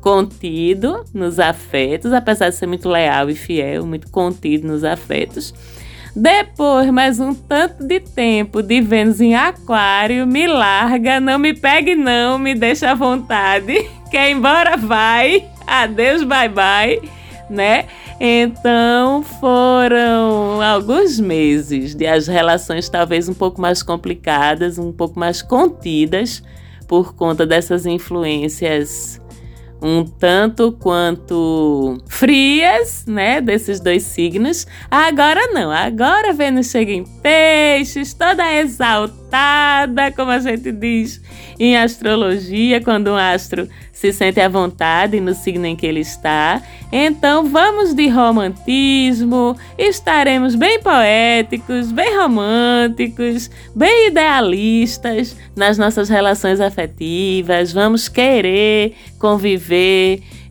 contido 0.00 1.04
nos 1.12 1.38
afetos, 1.38 2.12
apesar 2.12 2.48
de 2.48 2.56
ser 2.56 2.66
muito 2.66 2.88
leal 2.88 3.30
e 3.30 3.34
fiel, 3.34 3.86
muito 3.86 4.10
contido 4.10 4.66
nos 4.66 4.82
afetos. 4.82 5.54
Depois, 6.14 6.90
mais 6.90 7.20
um 7.20 7.32
tanto 7.32 7.86
de 7.86 8.00
tempo 8.00 8.62
de 8.62 8.80
Vênus 8.80 9.20
em 9.20 9.36
Aquário, 9.36 10.26
me 10.26 10.46
larga, 10.46 11.20
não 11.20 11.38
me 11.38 11.54
pegue 11.54 11.94
não, 11.94 12.38
me 12.38 12.54
deixa 12.54 12.90
à 12.90 12.94
vontade. 12.94 13.88
Quer 14.10 14.30
embora, 14.30 14.76
vai. 14.76 15.44
Adeus, 15.66 16.24
bye 16.24 16.48
bye, 16.48 17.00
né? 17.48 17.86
Então 18.18 19.22
foram 19.22 20.60
alguns 20.60 21.20
meses 21.20 21.94
de 21.94 22.06
as 22.06 22.26
relações 22.26 22.88
talvez 22.88 23.28
um 23.28 23.34
pouco 23.34 23.60
mais 23.60 23.82
complicadas, 23.82 24.78
um 24.78 24.92
pouco 24.92 25.18
mais 25.18 25.40
contidas 25.40 26.42
por 26.90 27.14
conta 27.14 27.46
dessas 27.46 27.86
influências 27.86 29.19
um 29.82 30.04
tanto 30.04 30.72
quanto 30.72 31.98
frias, 32.06 33.04
né, 33.06 33.40
desses 33.40 33.80
dois 33.80 34.02
signos. 34.02 34.66
Agora 34.90 35.48
não, 35.52 35.70
agora 35.70 36.32
Vênus 36.32 36.70
chega 36.70 36.92
em 36.92 37.04
peixes, 37.04 38.12
toda 38.12 38.54
exaltada, 38.54 40.12
como 40.14 40.30
a 40.30 40.38
gente 40.38 40.70
diz 40.72 41.20
em 41.58 41.76
astrologia, 41.76 42.80
quando 42.80 43.10
um 43.10 43.16
astro 43.16 43.68
se 43.92 44.14
sente 44.14 44.40
à 44.40 44.48
vontade 44.48 45.20
no 45.20 45.34
signo 45.34 45.66
em 45.66 45.76
que 45.76 45.86
ele 45.86 46.00
está. 46.00 46.62
Então 46.90 47.44
vamos 47.44 47.92
de 47.92 48.08
romantismo, 48.08 49.54
estaremos 49.78 50.54
bem 50.54 50.80
poéticos, 50.80 51.92
bem 51.92 52.16
românticos, 52.16 53.50
bem 53.76 54.08
idealistas 54.08 55.36
nas 55.54 55.76
nossas 55.76 56.08
relações 56.08 56.60
afetivas, 56.60 57.72
vamos 57.72 58.08
querer 58.08 58.94
conviver 59.18 59.69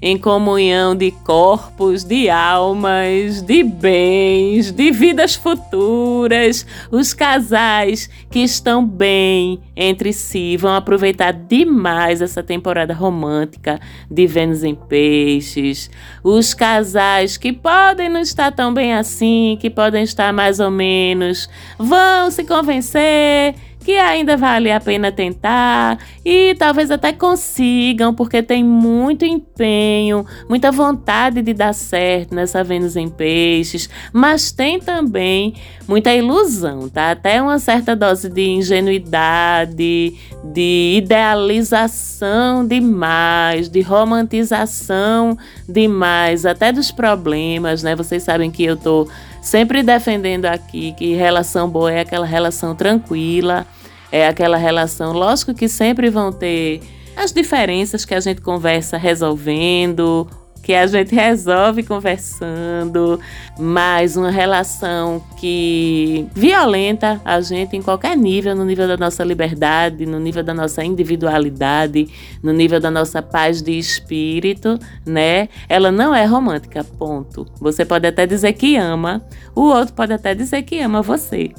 em 0.02 0.18
comunhão 0.18 0.96
de 0.96 1.12
corpos, 1.12 2.04
de 2.04 2.30
almas, 2.30 3.42
de 3.42 3.64
bens, 3.64 4.72
de 4.72 4.92
vidas 4.92 5.36
futuras. 5.36 6.66
Os 6.90 7.14
casais 7.14 8.10
que 8.32 8.40
estão 8.40 8.86
bem 8.86 9.60
entre 9.76 10.14
si 10.14 10.56
vão 10.56 10.74
aproveitar 10.74 11.34
demais 11.34 12.22
essa 12.22 12.42
temporada 12.42 12.94
romântica 12.94 13.80
de 14.10 14.26
Vênus 14.26 14.64
em 14.64 14.76
Peixes. 14.76 15.90
Os 16.24 16.54
casais 16.54 17.38
que 17.38 17.52
podem 17.52 18.10
não 18.10 18.22
estar 18.22 18.52
tão 18.52 18.74
bem 18.74 18.94
assim, 18.94 19.58
que 19.60 19.70
podem 19.70 20.04
estar 20.04 20.32
mais 20.32 20.60
ou 20.60 20.72
menos, 20.72 21.50
vão 21.78 22.32
se 22.32 22.46
convencer 22.46 23.56
que 23.80 23.98
ainda 23.98 24.36
vale 24.36 24.72
a 24.72 24.80
pena 24.80 25.12
tentar 25.12 25.98
e 26.24 26.54
talvez 26.56 26.92
até 26.92 27.14
consigam, 27.14 28.14
porque 28.14 28.44
tem 28.44 28.64
muito 28.64 29.26
empenho, 29.26 30.26
muita 30.50 30.72
vontade 30.72 31.42
de 31.42 31.54
dar 31.54 31.74
certo 31.74 32.36
nessa 32.36 32.64
Vênus 32.64 32.96
em 32.96 33.10
Peixes, 33.10 33.90
mas 34.12 34.52
tem 34.52 34.80
também 34.80 35.56
muita 35.88 36.14
ilusão, 36.14 36.90
tá? 36.90 37.12
Até 37.12 37.42
uma 37.42 37.58
certa 37.58 37.96
dose 37.96 38.30
de 38.30 38.50
ingenuidade, 38.50 40.14
de 40.44 40.96
idealização 40.98 42.68
demais, 42.68 43.70
de 43.70 43.82
romantização 43.82 45.38
demais, 45.68 46.46
até 46.46 46.72
dos 46.72 46.92
problemas, 46.92 47.82
né? 47.82 47.96
Vocês 47.96 48.24
sabem 48.24 48.52
que 48.52 48.64
eu 48.64 48.78
tô 48.78 49.08
sempre 49.42 49.84
defendendo 49.84 50.46
aqui 50.46 50.94
que 50.94 51.14
relação 51.14 51.70
boa 51.70 51.92
é 51.92 52.02
aquela 52.02 52.26
relação 52.26 52.76
tranquila, 52.76 53.66
é 54.12 54.28
aquela 54.28 54.58
relação, 54.58 55.14
lógico 55.14 55.54
que 55.54 55.68
sempre 55.68 56.10
vão 56.10 56.32
ter 56.32 56.82
as 57.16 57.32
diferenças 57.32 58.06
que 58.06 58.16
a 58.16 58.20
gente 58.20 58.42
conversa 58.42 58.98
resolvendo, 58.98 60.28
que 60.62 60.74
a 60.74 60.86
gente 60.86 61.16
resolve 61.16 61.84
conversando, 61.84 63.20
mas 63.58 64.16
uma 64.16 64.30
relação 64.30 65.24
que 65.38 66.28
violenta 66.34 67.20
a 67.26 67.42
gente 67.42 67.76
em 67.76 67.82
qualquer 67.82 68.16
nível, 68.16 68.56
no 68.56 68.66
nível 68.66 68.88
da 68.88 68.98
nossa 68.98 69.24
liberdade, 69.24 70.06
no 70.06 70.20
nível 70.20 70.44
da 70.44 70.54
nossa 70.54 70.84
individualidade, 70.84 72.08
no 72.44 72.54
nível 72.54 72.80
da 72.80 72.92
nossa 72.92 73.22
paz 73.22 73.62
de 73.62 73.78
espírito, 73.78 74.78
né? 75.06 75.50
Ela 75.68 75.92
não 75.92 76.14
é 76.14 76.26
romântica, 76.26 76.84
ponto. 76.84 77.46
Você 77.60 77.84
pode 77.86 78.06
até 78.08 78.26
dizer 78.26 78.54
que 78.54 78.76
ama, 78.76 79.22
o 79.56 79.62
outro 79.62 79.94
pode 79.94 80.14
até 80.14 80.36
dizer 80.36 80.64
que 80.64 80.80
ama 80.80 81.02
você. 81.02 81.52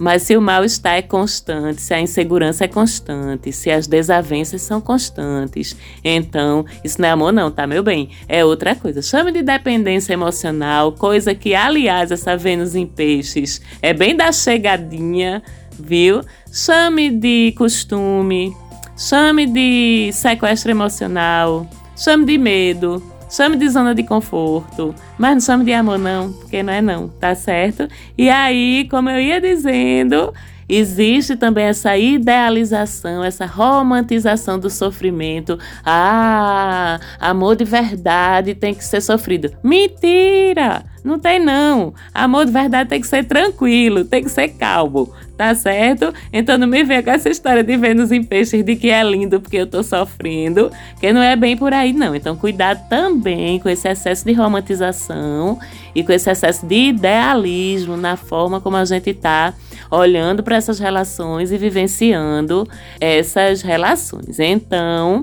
Mas 0.00 0.22
se 0.22 0.34
o 0.34 0.40
mal-estar 0.40 0.94
é 0.94 1.02
constante, 1.02 1.82
se 1.82 1.92
a 1.92 2.00
insegurança 2.00 2.64
é 2.64 2.68
constante, 2.68 3.52
se 3.52 3.70
as 3.70 3.86
desavenças 3.86 4.62
são 4.62 4.80
constantes, 4.80 5.76
então 6.02 6.64
isso 6.82 6.98
não 6.98 7.06
é 7.06 7.10
amor, 7.12 7.34
não, 7.34 7.50
tá, 7.50 7.66
meu 7.66 7.82
bem? 7.82 8.08
É 8.26 8.42
outra 8.42 8.74
coisa. 8.74 9.02
Chame 9.02 9.30
de 9.30 9.42
dependência 9.42 10.14
emocional, 10.14 10.92
coisa 10.92 11.34
que, 11.34 11.54
aliás, 11.54 12.10
essa 12.10 12.34
Vênus 12.34 12.74
em 12.74 12.86
peixes 12.86 13.60
é 13.82 13.92
bem 13.92 14.16
da 14.16 14.32
chegadinha, 14.32 15.42
viu? 15.78 16.22
Chame 16.50 17.10
de 17.10 17.52
costume, 17.58 18.56
chame 18.96 19.46
de 19.46 20.10
sequestro 20.14 20.70
emocional, 20.70 21.68
chame 21.94 22.24
de 22.24 22.38
medo. 22.38 23.19
Chame 23.30 23.56
de 23.56 23.68
zona 23.68 23.94
de 23.94 24.02
conforto, 24.02 24.92
mas 25.16 25.34
não 25.34 25.40
chame 25.40 25.64
de 25.64 25.72
amor 25.72 25.98
não, 25.98 26.32
porque 26.32 26.64
não 26.64 26.72
é 26.72 26.82
não, 26.82 27.08
tá 27.08 27.32
certo? 27.32 27.88
E 28.18 28.28
aí, 28.28 28.88
como 28.90 29.08
eu 29.08 29.20
ia 29.20 29.40
dizendo, 29.40 30.34
existe 30.68 31.36
também 31.36 31.66
essa 31.66 31.96
idealização, 31.96 33.22
essa 33.22 33.46
romantização 33.46 34.58
do 34.58 34.68
sofrimento. 34.68 35.56
Ah, 35.86 36.98
amor 37.20 37.54
de 37.54 37.64
verdade 37.64 38.52
tem 38.56 38.74
que 38.74 38.84
ser 38.84 39.00
sofrido. 39.00 39.52
Mentira! 39.62 40.89
Não 41.02 41.18
tem 41.18 41.38
não. 41.38 41.94
Amor 42.14 42.44
de 42.44 42.52
verdade 42.52 42.88
tem 42.88 43.00
que 43.00 43.06
ser 43.06 43.24
tranquilo, 43.24 44.04
tem 44.04 44.22
que 44.22 44.30
ser 44.30 44.48
calmo, 44.48 45.12
tá 45.36 45.54
certo? 45.54 46.12
Então 46.32 46.58
não 46.58 46.66
me 46.66 46.84
venha 46.84 47.02
com 47.02 47.10
essa 47.10 47.28
história 47.28 47.64
de 47.64 47.76
Vênus 47.76 48.12
em 48.12 48.22
peixes 48.22 48.62
de 48.64 48.76
que 48.76 48.90
é 48.90 49.02
lindo 49.02 49.40
porque 49.40 49.56
eu 49.56 49.66
tô 49.66 49.82
sofrendo, 49.82 50.70
que 51.00 51.12
não 51.12 51.22
é 51.22 51.34
bem 51.36 51.56
por 51.56 51.72
aí 51.72 51.92
não. 51.92 52.14
Então 52.14 52.36
cuidado 52.36 52.86
também 52.88 53.58
com 53.58 53.68
esse 53.68 53.88
excesso 53.88 54.24
de 54.24 54.32
romantização 54.32 55.58
e 55.94 56.04
com 56.04 56.12
esse 56.12 56.30
excesso 56.30 56.66
de 56.66 56.88
idealismo 56.90 57.96
na 57.96 58.16
forma 58.16 58.60
como 58.60 58.76
a 58.76 58.84
gente 58.84 59.14
tá 59.14 59.54
olhando 59.90 60.42
para 60.42 60.56
essas 60.56 60.78
relações 60.78 61.50
e 61.50 61.58
vivenciando 61.58 62.68
essas 63.00 63.62
relações. 63.62 64.38
Então, 64.38 65.22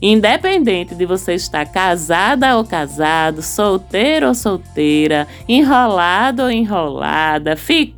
Independente 0.00 0.94
de 0.94 1.04
você 1.04 1.34
estar 1.34 1.66
casada 1.66 2.56
ou 2.56 2.64
casado, 2.64 3.42
solteiro 3.42 4.28
ou 4.28 4.34
solteira, 4.34 5.26
enrolado 5.48 6.42
ou 6.42 6.50
enrolada, 6.50 7.56
ficando, 7.56 7.97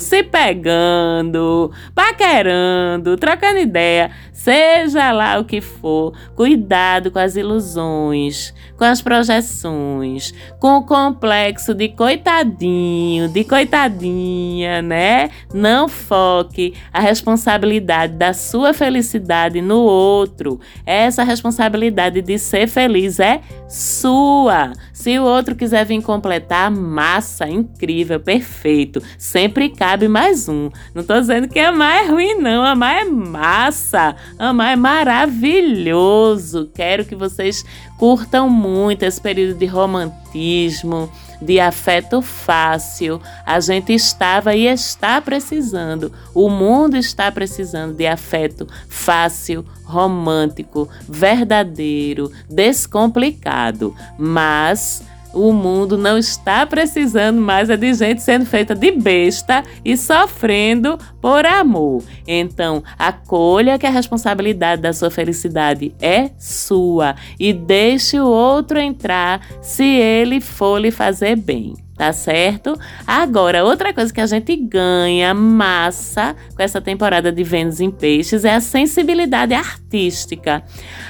se 0.00 0.22
pegando, 0.22 1.70
paquerando, 1.94 3.16
trocando 3.16 3.58
ideia, 3.58 4.10
seja 4.32 5.10
lá 5.12 5.38
o 5.38 5.44
que 5.44 5.60
for, 5.60 6.12
cuidado 6.34 7.10
com 7.10 7.18
as 7.18 7.36
ilusões, 7.36 8.54
com 8.76 8.84
as 8.84 9.02
projeções, 9.02 10.32
com 10.60 10.78
o 10.78 10.82
complexo 10.84 11.74
de 11.74 11.88
coitadinho, 11.88 13.28
de 13.28 13.42
coitadinha, 13.44 14.80
né? 14.80 15.30
Não 15.52 15.88
foque 15.88 16.74
a 16.92 17.00
responsabilidade 17.00 18.14
da 18.14 18.32
sua 18.32 18.72
felicidade 18.72 19.60
no 19.60 19.80
outro. 19.80 20.60
Essa 20.86 21.24
responsabilidade 21.24 22.22
de 22.22 22.38
ser 22.38 22.68
feliz 22.68 23.18
é 23.18 23.40
sua. 23.68 24.72
Se 24.92 25.18
o 25.18 25.24
outro 25.24 25.56
quiser 25.56 25.84
vir 25.84 26.00
completar, 26.02 26.70
massa, 26.70 27.48
incrível, 27.48 28.20
perfeito. 28.20 29.02
Sempre 29.16 29.70
cabe 29.70 30.08
mais 30.08 30.48
um. 30.48 30.70
Não 30.94 31.02
tô 31.02 31.18
dizendo 31.18 31.48
que 31.48 31.58
amar 31.58 32.04
é 32.04 32.08
ruim, 32.08 32.34
não. 32.34 32.64
Amar 32.64 33.02
é 33.02 33.04
massa. 33.04 34.16
Amar 34.38 34.72
é 34.72 34.76
maravilhoso. 34.76 36.70
Quero 36.74 37.04
que 37.04 37.14
vocês 37.14 37.64
curtam 37.98 38.48
muito 38.48 39.02
esse 39.04 39.20
período 39.20 39.58
de 39.58 39.66
romantismo, 39.66 41.10
de 41.40 41.58
afeto 41.60 42.20
fácil. 42.22 43.20
A 43.44 43.60
gente 43.60 43.92
estava 43.92 44.54
e 44.54 44.66
está 44.66 45.20
precisando. 45.20 46.12
O 46.34 46.48
mundo 46.48 46.96
está 46.96 47.30
precisando 47.30 47.94
de 47.94 48.06
afeto 48.06 48.66
fácil, 48.88 49.64
romântico, 49.84 50.88
verdadeiro, 51.08 52.30
descomplicado. 52.48 53.94
Mas 54.18 55.02
o 55.32 55.52
mundo 55.52 55.96
não 55.96 56.18
está 56.18 56.64
precisando 56.66 57.40
mais 57.40 57.70
é 57.70 57.76
de 57.76 57.92
gente 57.94 58.22
sendo 58.22 58.46
feita 58.46 58.74
de 58.74 58.90
besta 58.90 59.62
e 59.84 59.96
sofrendo 59.96 60.98
por 61.20 61.44
amor. 61.44 62.02
Então, 62.26 62.82
acolha 62.98 63.78
que 63.78 63.86
a 63.86 63.90
responsabilidade 63.90 64.82
da 64.82 64.92
sua 64.92 65.10
felicidade 65.10 65.94
é 66.00 66.30
sua 66.38 67.14
e 67.38 67.52
deixe 67.52 68.18
o 68.18 68.26
outro 68.26 68.78
entrar 68.78 69.40
se 69.60 69.84
ele 69.84 70.40
for 70.40 70.78
lhe 70.78 70.90
fazer 70.90 71.36
bem 71.36 71.74
tá 71.98 72.12
certo? 72.12 72.78
Agora, 73.04 73.64
outra 73.64 73.92
coisa 73.92 74.14
que 74.14 74.20
a 74.20 74.26
gente 74.26 74.54
ganha 74.54 75.34
massa 75.34 76.36
com 76.54 76.62
essa 76.62 76.80
temporada 76.80 77.32
de 77.32 77.42
Vênus 77.42 77.80
em 77.80 77.90
Peixes 77.90 78.44
é 78.44 78.54
a 78.54 78.60
sensibilidade 78.60 79.52
artística. 79.52 80.62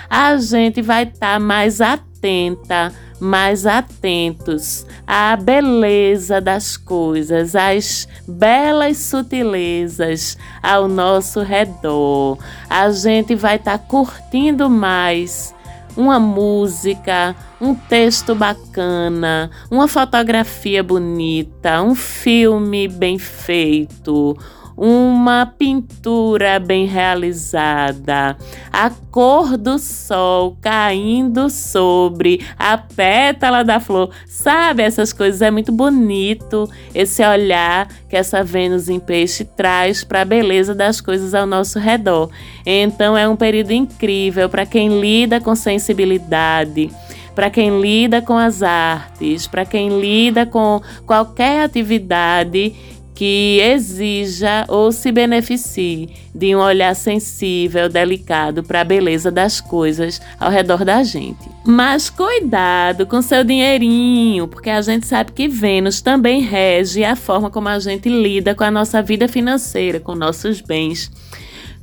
A 0.08 0.34
gente 0.38 0.80
vai 0.80 1.02
estar 1.02 1.34
tá 1.34 1.38
mais 1.38 1.82
atenta 1.82 2.90
mais 3.20 3.66
atentos 3.66 4.86
à 5.06 5.36
beleza 5.36 6.40
das 6.40 6.76
coisas, 6.76 7.54
às 7.56 8.08
belas 8.26 8.98
sutilezas 8.98 10.36
ao 10.62 10.88
nosso 10.88 11.40
redor. 11.42 12.38
A 12.68 12.90
gente 12.90 13.34
vai 13.34 13.56
estar 13.56 13.78
tá 13.78 13.84
curtindo 13.84 14.68
mais 14.70 15.54
uma 15.96 16.20
música, 16.20 17.34
um 17.60 17.74
texto 17.74 18.32
bacana, 18.32 19.50
uma 19.68 19.88
fotografia 19.88 20.80
bonita, 20.80 21.82
um 21.82 21.94
filme 21.94 22.86
bem 22.86 23.18
feito, 23.18 24.38
uma 24.78 25.44
pintura 25.44 26.60
bem 26.60 26.86
realizada, 26.86 28.36
a 28.72 28.90
cor 29.10 29.56
do 29.56 29.76
sol 29.76 30.56
caindo 30.60 31.50
sobre 31.50 32.46
a 32.56 32.78
pétala 32.78 33.64
da 33.64 33.80
flor. 33.80 34.10
Sabe, 34.24 34.84
essas 34.84 35.12
coisas 35.12 35.42
é 35.42 35.50
muito 35.50 35.72
bonito 35.72 36.70
esse 36.94 37.26
olhar 37.26 37.88
que 38.08 38.16
essa 38.16 38.44
Vênus 38.44 38.88
em 38.88 39.00
peixe 39.00 39.44
traz 39.44 40.04
para 40.04 40.22
a 40.22 40.24
beleza 40.24 40.76
das 40.76 41.00
coisas 41.00 41.34
ao 41.34 41.44
nosso 41.44 41.80
redor. 41.80 42.30
Então 42.64 43.18
é 43.18 43.28
um 43.28 43.34
período 43.34 43.72
incrível 43.72 44.48
para 44.48 44.64
quem 44.64 45.00
lida 45.00 45.40
com 45.40 45.56
sensibilidade 45.56 46.88
para 47.34 47.50
quem 47.50 47.80
lida 47.80 48.20
com 48.20 48.36
as 48.36 48.64
artes, 48.64 49.46
para 49.46 49.64
quem 49.64 50.00
lida 50.00 50.44
com 50.44 50.82
qualquer 51.06 51.62
atividade 51.62 52.74
que 53.18 53.58
exija 53.60 54.64
ou 54.68 54.92
se 54.92 55.10
beneficie 55.10 56.08
de 56.32 56.54
um 56.54 56.60
olhar 56.60 56.94
sensível, 56.94 57.88
delicado 57.88 58.62
para 58.62 58.82
a 58.82 58.84
beleza 58.84 59.28
das 59.28 59.60
coisas 59.60 60.20
ao 60.38 60.48
redor 60.48 60.84
da 60.84 61.02
gente. 61.02 61.50
Mas 61.66 62.08
cuidado 62.08 63.06
com 63.06 63.20
seu 63.20 63.42
dinheirinho, 63.42 64.46
porque 64.46 64.70
a 64.70 64.80
gente 64.82 65.04
sabe 65.04 65.32
que 65.32 65.48
Vênus 65.48 66.00
também 66.00 66.40
rege 66.42 67.02
a 67.02 67.16
forma 67.16 67.50
como 67.50 67.66
a 67.66 67.80
gente 67.80 68.08
lida 68.08 68.54
com 68.54 68.62
a 68.62 68.70
nossa 68.70 69.02
vida 69.02 69.26
financeira, 69.26 69.98
com 69.98 70.14
nossos 70.14 70.60
bens 70.60 71.10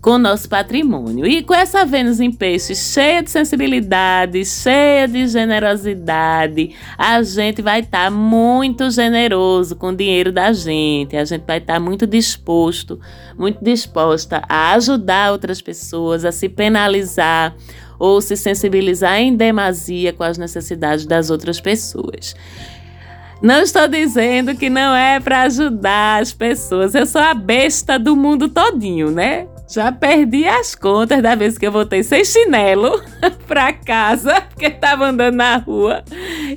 com 0.05 0.11
o 0.11 0.17
nosso 0.19 0.47
patrimônio. 0.47 1.25
E 1.25 1.41
com 1.41 1.55
essa 1.55 1.83
Vênus 1.83 2.19
em 2.19 2.31
peixe 2.31 2.75
cheia 2.75 3.23
de 3.23 3.31
sensibilidade, 3.31 4.45
cheia 4.45 5.07
de 5.07 5.27
generosidade, 5.27 6.75
a 6.95 7.23
gente 7.23 7.59
vai 7.63 7.79
estar 7.79 8.03
tá 8.03 8.11
muito 8.11 8.87
generoso 8.91 9.75
com 9.75 9.87
o 9.87 9.95
dinheiro 9.95 10.31
da 10.31 10.53
gente. 10.53 11.17
A 11.17 11.25
gente 11.25 11.43
vai 11.47 11.57
estar 11.57 11.73
tá 11.73 11.79
muito 11.79 12.05
disposto, 12.05 12.99
muito 13.35 13.63
disposta 13.63 14.43
a 14.47 14.73
ajudar 14.73 15.31
outras 15.31 15.59
pessoas, 15.59 16.23
a 16.23 16.31
se 16.31 16.49
penalizar 16.49 17.55
ou 17.97 18.21
se 18.21 18.37
sensibilizar 18.37 19.19
em 19.19 19.35
demasia 19.35 20.13
com 20.13 20.21
as 20.23 20.37
necessidades 20.37 21.07
das 21.07 21.31
outras 21.31 21.59
pessoas. 21.59 22.35
Não 23.41 23.59
estou 23.59 23.87
dizendo 23.87 24.55
que 24.55 24.69
não 24.69 24.95
é 24.95 25.19
para 25.19 25.41
ajudar 25.41 26.21
as 26.21 26.31
pessoas. 26.31 26.93
Eu 26.93 27.07
sou 27.07 27.21
a 27.21 27.33
besta 27.33 27.97
do 27.97 28.15
mundo 28.15 28.47
todinho, 28.47 29.09
né? 29.09 29.47
Já 29.67 29.91
perdi 29.91 30.47
as 30.47 30.75
contas 30.75 31.21
da 31.23 31.33
vez 31.33 31.57
que 31.57 31.65
eu 31.65 31.71
voltei 31.71 32.03
sem 32.03 32.23
chinelo 32.23 33.01
pra 33.47 33.73
casa, 33.73 34.41
porque 34.41 34.69
tava 34.69 35.07
andando 35.07 35.35
na 35.35 35.57
rua 35.57 36.03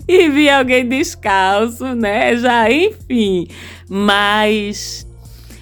e 0.07 0.29
vi 0.29 0.51
alguém 0.51 0.87
descalço, 0.87 1.95
né? 1.95 2.37
Já, 2.37 2.71
enfim. 2.71 3.49
Mas 3.89 5.07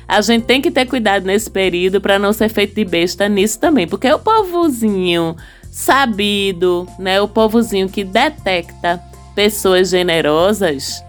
a 0.08 0.20
gente 0.20 0.44
tem 0.44 0.60
que 0.60 0.70
ter 0.70 0.86
cuidado 0.86 1.24
nesse 1.24 1.50
período 1.50 2.00
para 2.00 2.18
não 2.18 2.32
ser 2.32 2.48
feito 2.48 2.74
de 2.74 2.84
besta 2.84 3.28
nisso 3.28 3.60
também, 3.60 3.86
porque 3.86 4.10
o 4.12 4.18
povozinho 4.18 5.36
sabido, 5.70 6.88
né? 6.98 7.20
O 7.20 7.28
povozinho 7.28 7.88
que 7.88 8.02
detecta 8.02 9.00
pessoas 9.36 9.90
generosas 9.90 11.04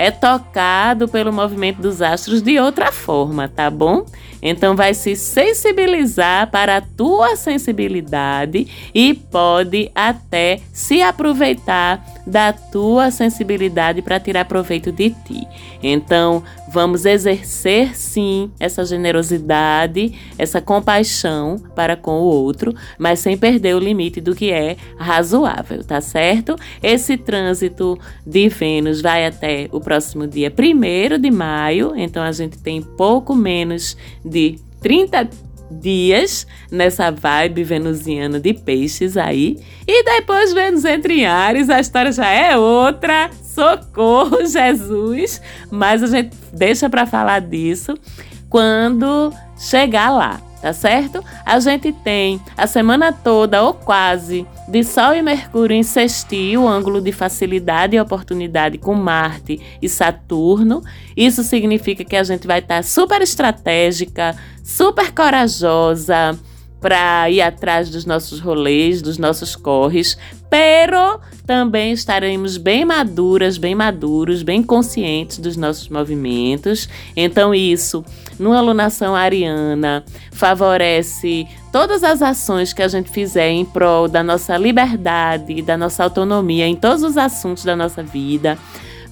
é 0.00 0.10
tocado 0.10 1.06
pelo 1.06 1.30
movimento 1.30 1.82
dos 1.82 2.00
astros 2.00 2.40
de 2.40 2.58
outra 2.58 2.90
forma, 2.90 3.48
tá 3.48 3.68
bom? 3.68 4.06
Então 4.42 4.74
vai 4.74 4.94
se 4.94 5.14
sensibilizar 5.14 6.50
para 6.50 6.78
a 6.78 6.80
tua 6.80 7.36
sensibilidade 7.36 8.66
e 8.94 9.12
pode 9.12 9.90
até 9.94 10.60
se 10.72 11.02
aproveitar 11.02 12.02
da 12.30 12.52
tua 12.52 13.10
sensibilidade 13.10 14.00
para 14.00 14.20
tirar 14.20 14.44
proveito 14.44 14.92
de 14.92 15.10
ti. 15.10 15.46
Então, 15.82 16.44
vamos 16.68 17.04
exercer 17.04 17.96
sim 17.96 18.50
essa 18.60 18.84
generosidade, 18.84 20.14
essa 20.38 20.60
compaixão 20.60 21.60
para 21.74 21.96
com 21.96 22.20
o 22.20 22.24
outro, 22.24 22.72
mas 22.96 23.18
sem 23.18 23.36
perder 23.36 23.74
o 23.74 23.80
limite 23.80 24.20
do 24.20 24.34
que 24.34 24.52
é 24.52 24.76
razoável, 24.96 25.82
tá 25.82 26.00
certo? 26.00 26.54
Esse 26.80 27.16
trânsito 27.16 27.98
de 28.24 28.48
Vênus 28.48 29.00
vai 29.00 29.26
até 29.26 29.68
o 29.72 29.80
próximo 29.80 30.26
dia 30.26 30.52
1 30.56 31.18
de 31.20 31.30
maio, 31.30 31.94
então 31.96 32.22
a 32.22 32.30
gente 32.30 32.58
tem 32.58 32.80
pouco 32.80 33.34
menos 33.34 33.96
de 34.24 34.56
30 34.80 35.49
dias 35.70 36.46
nessa 36.70 37.10
vibe 37.10 37.64
venusiana 37.64 38.40
de 38.40 38.52
peixes 38.52 39.16
aí. 39.16 39.58
E 39.86 40.04
depois 40.04 40.52
Vênus 40.52 40.84
entre 40.84 41.24
Ares, 41.24 41.70
a 41.70 41.80
história 41.80 42.12
já 42.12 42.28
é 42.28 42.56
outra. 42.56 43.30
Socorro, 43.42 44.44
Jesus! 44.46 45.40
Mas 45.70 46.02
a 46.02 46.06
gente 46.06 46.36
deixa 46.52 46.88
para 46.88 47.06
falar 47.06 47.40
disso 47.40 47.94
quando 48.48 49.32
chegar 49.56 50.10
lá 50.10 50.49
tá 50.60 50.72
certo? 50.72 51.24
A 51.44 51.58
gente 51.58 51.92
tem 51.92 52.40
a 52.56 52.66
semana 52.66 53.12
toda 53.12 53.62
ou 53.62 53.74
quase 53.74 54.46
de 54.68 54.84
Sol 54.84 55.14
e 55.14 55.22
Mercúrio 55.22 55.74
em 55.74 55.82
sextil, 55.82 56.66
ângulo 56.68 57.00
de 57.00 57.12
facilidade 57.12 57.96
e 57.96 58.00
oportunidade 58.00 58.78
com 58.78 58.94
Marte 58.94 59.60
e 59.80 59.88
Saturno. 59.88 60.82
Isso 61.16 61.42
significa 61.42 62.04
que 62.04 62.16
a 62.16 62.22
gente 62.22 62.46
vai 62.46 62.58
estar 62.58 62.76
tá 62.76 62.82
super 62.82 63.22
estratégica, 63.22 64.36
super 64.62 65.12
corajosa 65.12 66.38
para 66.80 67.28
ir 67.30 67.42
atrás 67.42 67.90
dos 67.90 68.04
nossos 68.04 68.40
rolês, 68.40 69.02
dos 69.02 69.18
nossos 69.18 69.54
corres, 69.54 70.16
pero 70.48 71.20
também 71.46 71.92
estaremos 71.92 72.56
bem 72.56 72.84
maduras, 72.84 73.58
bem 73.58 73.74
maduros, 73.74 74.42
bem 74.42 74.62
conscientes 74.62 75.38
dos 75.38 75.56
nossos 75.56 75.88
movimentos. 75.88 76.88
Então, 77.14 77.54
isso, 77.54 78.04
numa 78.38 78.58
alunação 78.58 79.14
ariana, 79.14 80.04
favorece 80.32 81.46
todas 81.70 82.02
as 82.02 82.22
ações 82.22 82.72
que 82.72 82.82
a 82.82 82.88
gente 82.88 83.10
fizer 83.10 83.50
em 83.50 83.64
prol 83.64 84.08
da 84.08 84.22
nossa 84.22 84.56
liberdade, 84.56 85.62
da 85.62 85.76
nossa 85.76 86.02
autonomia 86.02 86.66
em 86.66 86.74
todos 86.74 87.02
os 87.02 87.16
assuntos 87.16 87.64
da 87.64 87.76
nossa 87.76 88.02
vida. 88.02 88.58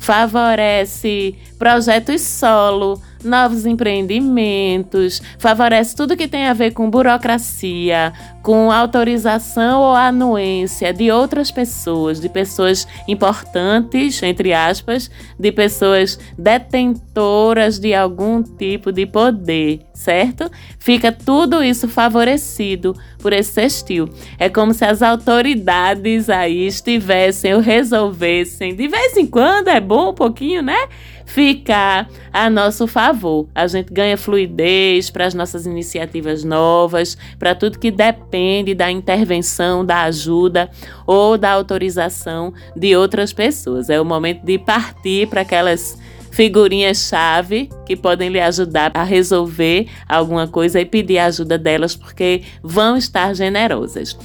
Favorece 0.00 1.34
projetos 1.58 2.20
solo 2.22 3.00
novos 3.24 3.66
empreendimentos, 3.66 5.20
favorece 5.38 5.94
tudo 5.94 6.16
que 6.16 6.28
tem 6.28 6.46
a 6.46 6.52
ver 6.52 6.72
com 6.72 6.90
burocracia, 6.90 8.12
com 8.42 8.72
autorização 8.72 9.80
ou 9.80 9.94
anuência 9.94 10.92
de 10.92 11.10
outras 11.10 11.50
pessoas, 11.50 12.20
de 12.20 12.28
pessoas 12.28 12.86
importantes, 13.06 14.22
entre 14.22 14.52
aspas, 14.52 15.10
de 15.38 15.52
pessoas 15.52 16.18
detentoras 16.38 17.78
de 17.78 17.94
algum 17.94 18.42
tipo 18.42 18.90
de 18.90 19.04
poder, 19.04 19.80
certo? 19.92 20.50
Fica 20.78 21.12
tudo 21.12 21.62
isso 21.62 21.88
favorecido 21.88 22.96
por 23.18 23.32
esse 23.32 23.52
sextil. 23.52 24.08
É 24.38 24.48
como 24.48 24.72
se 24.72 24.84
as 24.84 25.02
autoridades 25.02 26.30
aí 26.30 26.66
estivessem 26.66 27.54
ou 27.54 27.60
resolvessem, 27.60 28.74
de 28.74 28.88
vez 28.88 29.16
em 29.16 29.26
quando, 29.26 29.68
é 29.68 29.80
bom 29.80 30.10
um 30.10 30.14
pouquinho, 30.14 30.62
né? 30.62 30.88
Ficar 31.28 32.08
a 32.32 32.48
nosso 32.48 32.86
favor. 32.86 33.46
A 33.54 33.66
gente 33.66 33.92
ganha 33.92 34.16
fluidez 34.16 35.10
para 35.10 35.26
as 35.26 35.34
nossas 35.34 35.66
iniciativas 35.66 36.42
novas, 36.42 37.18
para 37.38 37.54
tudo 37.54 37.78
que 37.78 37.90
depende 37.90 38.74
da 38.74 38.90
intervenção, 38.90 39.84
da 39.84 40.02
ajuda 40.04 40.70
ou 41.06 41.36
da 41.36 41.52
autorização 41.52 42.52
de 42.74 42.96
outras 42.96 43.32
pessoas. 43.32 43.90
É 43.90 44.00
o 44.00 44.04
momento 44.04 44.42
de 44.42 44.58
partir 44.58 45.28
para 45.28 45.42
aquelas 45.42 45.98
figurinhas-chave 46.30 47.68
que 47.84 47.94
podem 47.94 48.30
lhe 48.30 48.40
ajudar 48.40 48.90
a 48.94 49.02
resolver 49.02 49.86
alguma 50.08 50.48
coisa 50.48 50.80
e 50.80 50.86
pedir 50.86 51.18
a 51.18 51.26
ajuda 51.26 51.58
delas, 51.58 51.94
porque 51.94 52.42
vão 52.62 52.96
estar 52.96 53.34
generosas. 53.34 54.16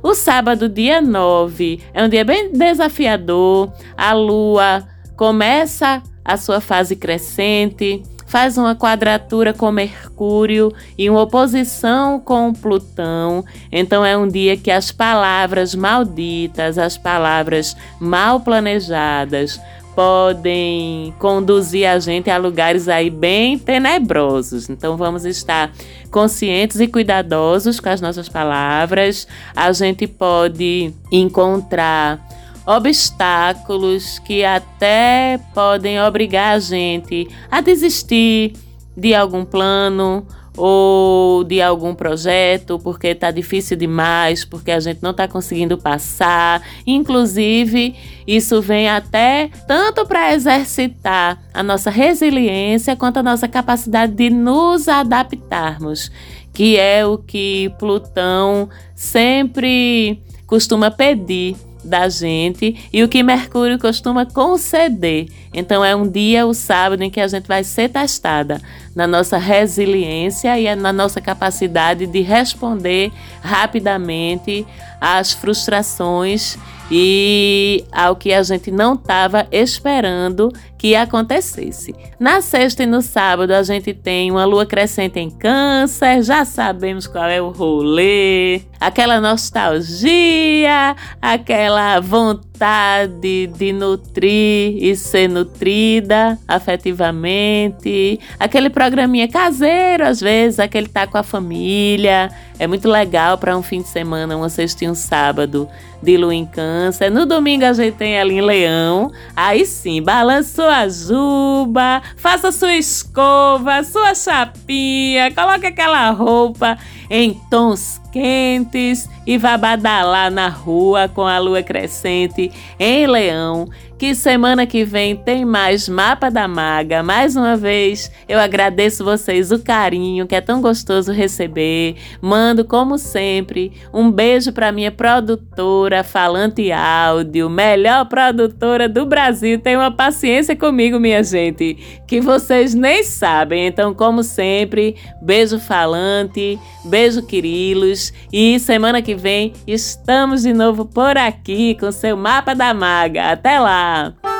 O 0.00 0.14
sábado, 0.14 0.68
dia 0.68 1.00
9, 1.00 1.80
é 1.92 2.04
um 2.04 2.08
dia 2.08 2.24
bem 2.24 2.52
desafiador. 2.52 3.72
A 3.96 4.12
lua 4.12 4.86
começa 5.16 6.02
a 6.24 6.36
sua 6.36 6.60
fase 6.60 6.96
crescente, 6.96 8.02
faz 8.26 8.56
uma 8.56 8.74
quadratura 8.74 9.52
com 9.52 9.70
Mercúrio 9.70 10.72
e 10.96 11.10
uma 11.10 11.20
oposição 11.20 12.18
com 12.18 12.52
Plutão. 12.52 13.44
Então 13.70 14.04
é 14.04 14.16
um 14.16 14.26
dia 14.26 14.56
que 14.56 14.70
as 14.70 14.90
palavras 14.90 15.74
malditas, 15.74 16.78
as 16.78 16.96
palavras 16.96 17.76
mal 18.00 18.40
planejadas, 18.40 19.60
podem 19.94 21.14
conduzir 21.18 21.86
a 21.86 21.98
gente 21.98 22.30
a 22.30 22.38
lugares 22.38 22.88
aí 22.88 23.10
bem 23.10 23.58
tenebrosos. 23.58 24.70
Então 24.70 24.96
vamos 24.96 25.24
estar 25.24 25.70
conscientes 26.10 26.80
e 26.80 26.88
cuidadosos 26.88 27.78
com 27.78 27.88
as 27.90 28.00
nossas 28.00 28.28
palavras. 28.28 29.26
A 29.54 29.72
gente 29.72 30.06
pode 30.06 30.94
encontrar 31.10 32.18
obstáculos 32.66 34.18
que 34.20 34.44
até 34.44 35.40
podem 35.54 36.00
obrigar 36.00 36.54
a 36.54 36.58
gente 36.58 37.28
a 37.50 37.60
desistir 37.60 38.52
de 38.96 39.14
algum 39.14 39.44
plano 39.44 40.26
ou 40.56 41.44
de 41.44 41.62
algum 41.62 41.94
projeto, 41.94 42.78
porque 42.78 43.08
está 43.08 43.30
difícil 43.30 43.76
demais, 43.76 44.44
porque 44.44 44.70
a 44.70 44.80
gente 44.80 45.02
não 45.02 45.10
está 45.10 45.26
conseguindo 45.26 45.78
passar. 45.78 46.62
Inclusive, 46.86 47.94
isso 48.26 48.60
vem 48.60 48.88
até 48.88 49.50
tanto 49.66 50.04
para 50.06 50.34
exercitar 50.34 51.42
a 51.54 51.62
nossa 51.62 51.90
resiliência 51.90 52.96
quanto 52.96 53.18
a 53.18 53.22
nossa 53.22 53.48
capacidade 53.48 54.12
de 54.12 54.28
nos 54.28 54.88
adaptarmos, 54.88 56.10
que 56.52 56.76
é 56.78 57.04
o 57.06 57.16
que 57.16 57.72
Plutão 57.78 58.68
sempre 58.94 60.22
costuma 60.46 60.90
pedir 60.90 61.56
da 61.84 62.08
gente 62.08 62.88
e 62.92 63.02
o 63.02 63.08
que 63.08 63.22
Mercúrio 63.22 63.78
costuma 63.78 64.24
conceder. 64.24 65.28
Então 65.52 65.84
é 65.84 65.94
um 65.94 66.08
dia, 66.08 66.46
o 66.46 66.54
sábado, 66.54 67.02
em 67.02 67.10
que 67.10 67.20
a 67.20 67.28
gente 67.28 67.46
vai 67.46 67.62
ser 67.64 67.88
testada 67.88 68.60
na 68.94 69.06
nossa 69.06 69.38
resiliência 69.38 70.58
e 70.58 70.74
na 70.74 70.92
nossa 70.92 71.20
capacidade 71.20 72.06
de 72.06 72.20
responder 72.20 73.12
rapidamente 73.40 74.66
às 75.00 75.32
frustrações 75.32 76.56
e 76.90 77.84
ao 77.90 78.14
que 78.16 78.32
a 78.32 78.42
gente 78.42 78.70
não 78.70 78.94
estava 78.94 79.46
esperando 79.50 80.52
que 80.82 80.96
acontecesse. 80.96 81.94
Na 82.18 82.40
sexta 82.40 82.82
e 82.82 82.86
no 82.86 83.02
sábado 83.02 83.52
a 83.52 83.62
gente 83.62 83.94
tem 83.94 84.32
uma 84.32 84.44
lua 84.44 84.66
crescente 84.66 85.16
em 85.20 85.30
Câncer, 85.30 86.24
já 86.24 86.44
sabemos 86.44 87.06
qual 87.06 87.26
é 87.26 87.40
o 87.40 87.50
rolê, 87.50 88.62
aquela 88.80 89.20
nostalgia, 89.20 90.96
aquela 91.20 92.00
vontade 92.00 93.46
de 93.46 93.72
nutrir 93.72 94.82
e 94.82 94.96
ser 94.96 95.28
nutrida 95.28 96.36
afetivamente, 96.48 98.18
aquele 98.40 98.68
programinha 98.68 99.28
caseiro 99.28 100.04
às 100.04 100.20
vezes, 100.20 100.58
aquele 100.58 100.88
tá 100.88 101.06
com 101.06 101.16
a 101.16 101.22
família, 101.22 102.28
é 102.58 102.66
muito 102.66 102.88
legal 102.88 103.38
para 103.38 103.56
um 103.56 103.62
fim 103.62 103.82
de 103.82 103.88
semana, 103.88 104.36
uma 104.36 104.48
sexta 104.48 104.84
e 104.84 104.90
um 104.90 104.96
sábado 104.96 105.68
de 106.02 106.16
lua 106.16 106.34
em 106.34 106.44
câncer. 106.44 107.10
No 107.10 107.24
domingo 107.24 107.64
a 107.64 107.72
gente 107.72 107.94
tem 107.94 108.14
ela 108.14 108.32
em 108.32 108.40
leão. 108.40 109.10
Aí 109.36 109.64
sim, 109.64 110.02
balance 110.02 110.52
sua 110.52 110.88
juba, 110.88 112.02
faça 112.16 112.50
sua 112.50 112.74
escova, 112.74 113.82
sua 113.84 114.14
chapinha, 114.14 115.32
coloque 115.32 115.66
aquela 115.66 116.10
roupa 116.10 116.76
em 117.08 117.34
tons 117.48 118.01
quentes 118.12 119.08
e 119.26 119.38
vá 119.38 119.56
badalar 119.56 120.30
na 120.30 120.48
rua 120.48 121.08
com 121.08 121.26
a 121.26 121.38
lua 121.38 121.62
crescente 121.62 122.52
em 122.78 123.06
leão 123.06 123.66
que 124.02 124.16
semana 124.16 124.66
que 124.66 124.84
vem 124.84 125.14
tem 125.14 125.44
mais 125.44 125.88
Mapa 125.88 126.28
da 126.28 126.48
Maga. 126.48 127.04
Mais 127.04 127.36
uma 127.36 127.56
vez, 127.56 128.10
eu 128.28 128.40
agradeço 128.40 129.04
vocês 129.04 129.52
o 129.52 129.60
carinho 129.60 130.26
que 130.26 130.34
é 130.34 130.40
tão 130.40 130.60
gostoso 130.60 131.12
receber. 131.12 131.94
Mando, 132.20 132.64
como 132.64 132.98
sempre, 132.98 133.70
um 133.94 134.10
beijo 134.10 134.52
para 134.52 134.72
minha 134.72 134.90
produtora 134.90 136.02
Falante 136.02 136.72
Áudio, 136.72 137.48
melhor 137.48 138.06
produtora 138.06 138.88
do 138.88 139.06
Brasil. 139.06 139.60
Tenha 139.60 139.78
uma 139.78 139.92
paciência 139.92 140.56
comigo, 140.56 140.98
minha 140.98 141.22
gente, 141.22 141.78
que 142.04 142.20
vocês 142.20 142.74
nem 142.74 143.04
sabem. 143.04 143.68
Então, 143.68 143.94
como 143.94 144.24
sempre, 144.24 144.96
beijo 145.22 145.60
Falante, 145.60 146.58
beijo 146.84 147.22
Quirilos 147.22 148.01
e 148.32 148.58
semana 148.58 149.02
que 149.02 149.14
vem 149.14 149.52
estamos 149.66 150.42
de 150.42 150.54
novo 150.54 150.86
por 150.86 151.18
aqui 151.18 151.76
com 151.78 151.92
seu 151.92 152.16
Mapa 152.16 152.54
da 152.54 152.72
Maga. 152.72 153.32
Até 153.32 153.58
lá! 153.58 154.31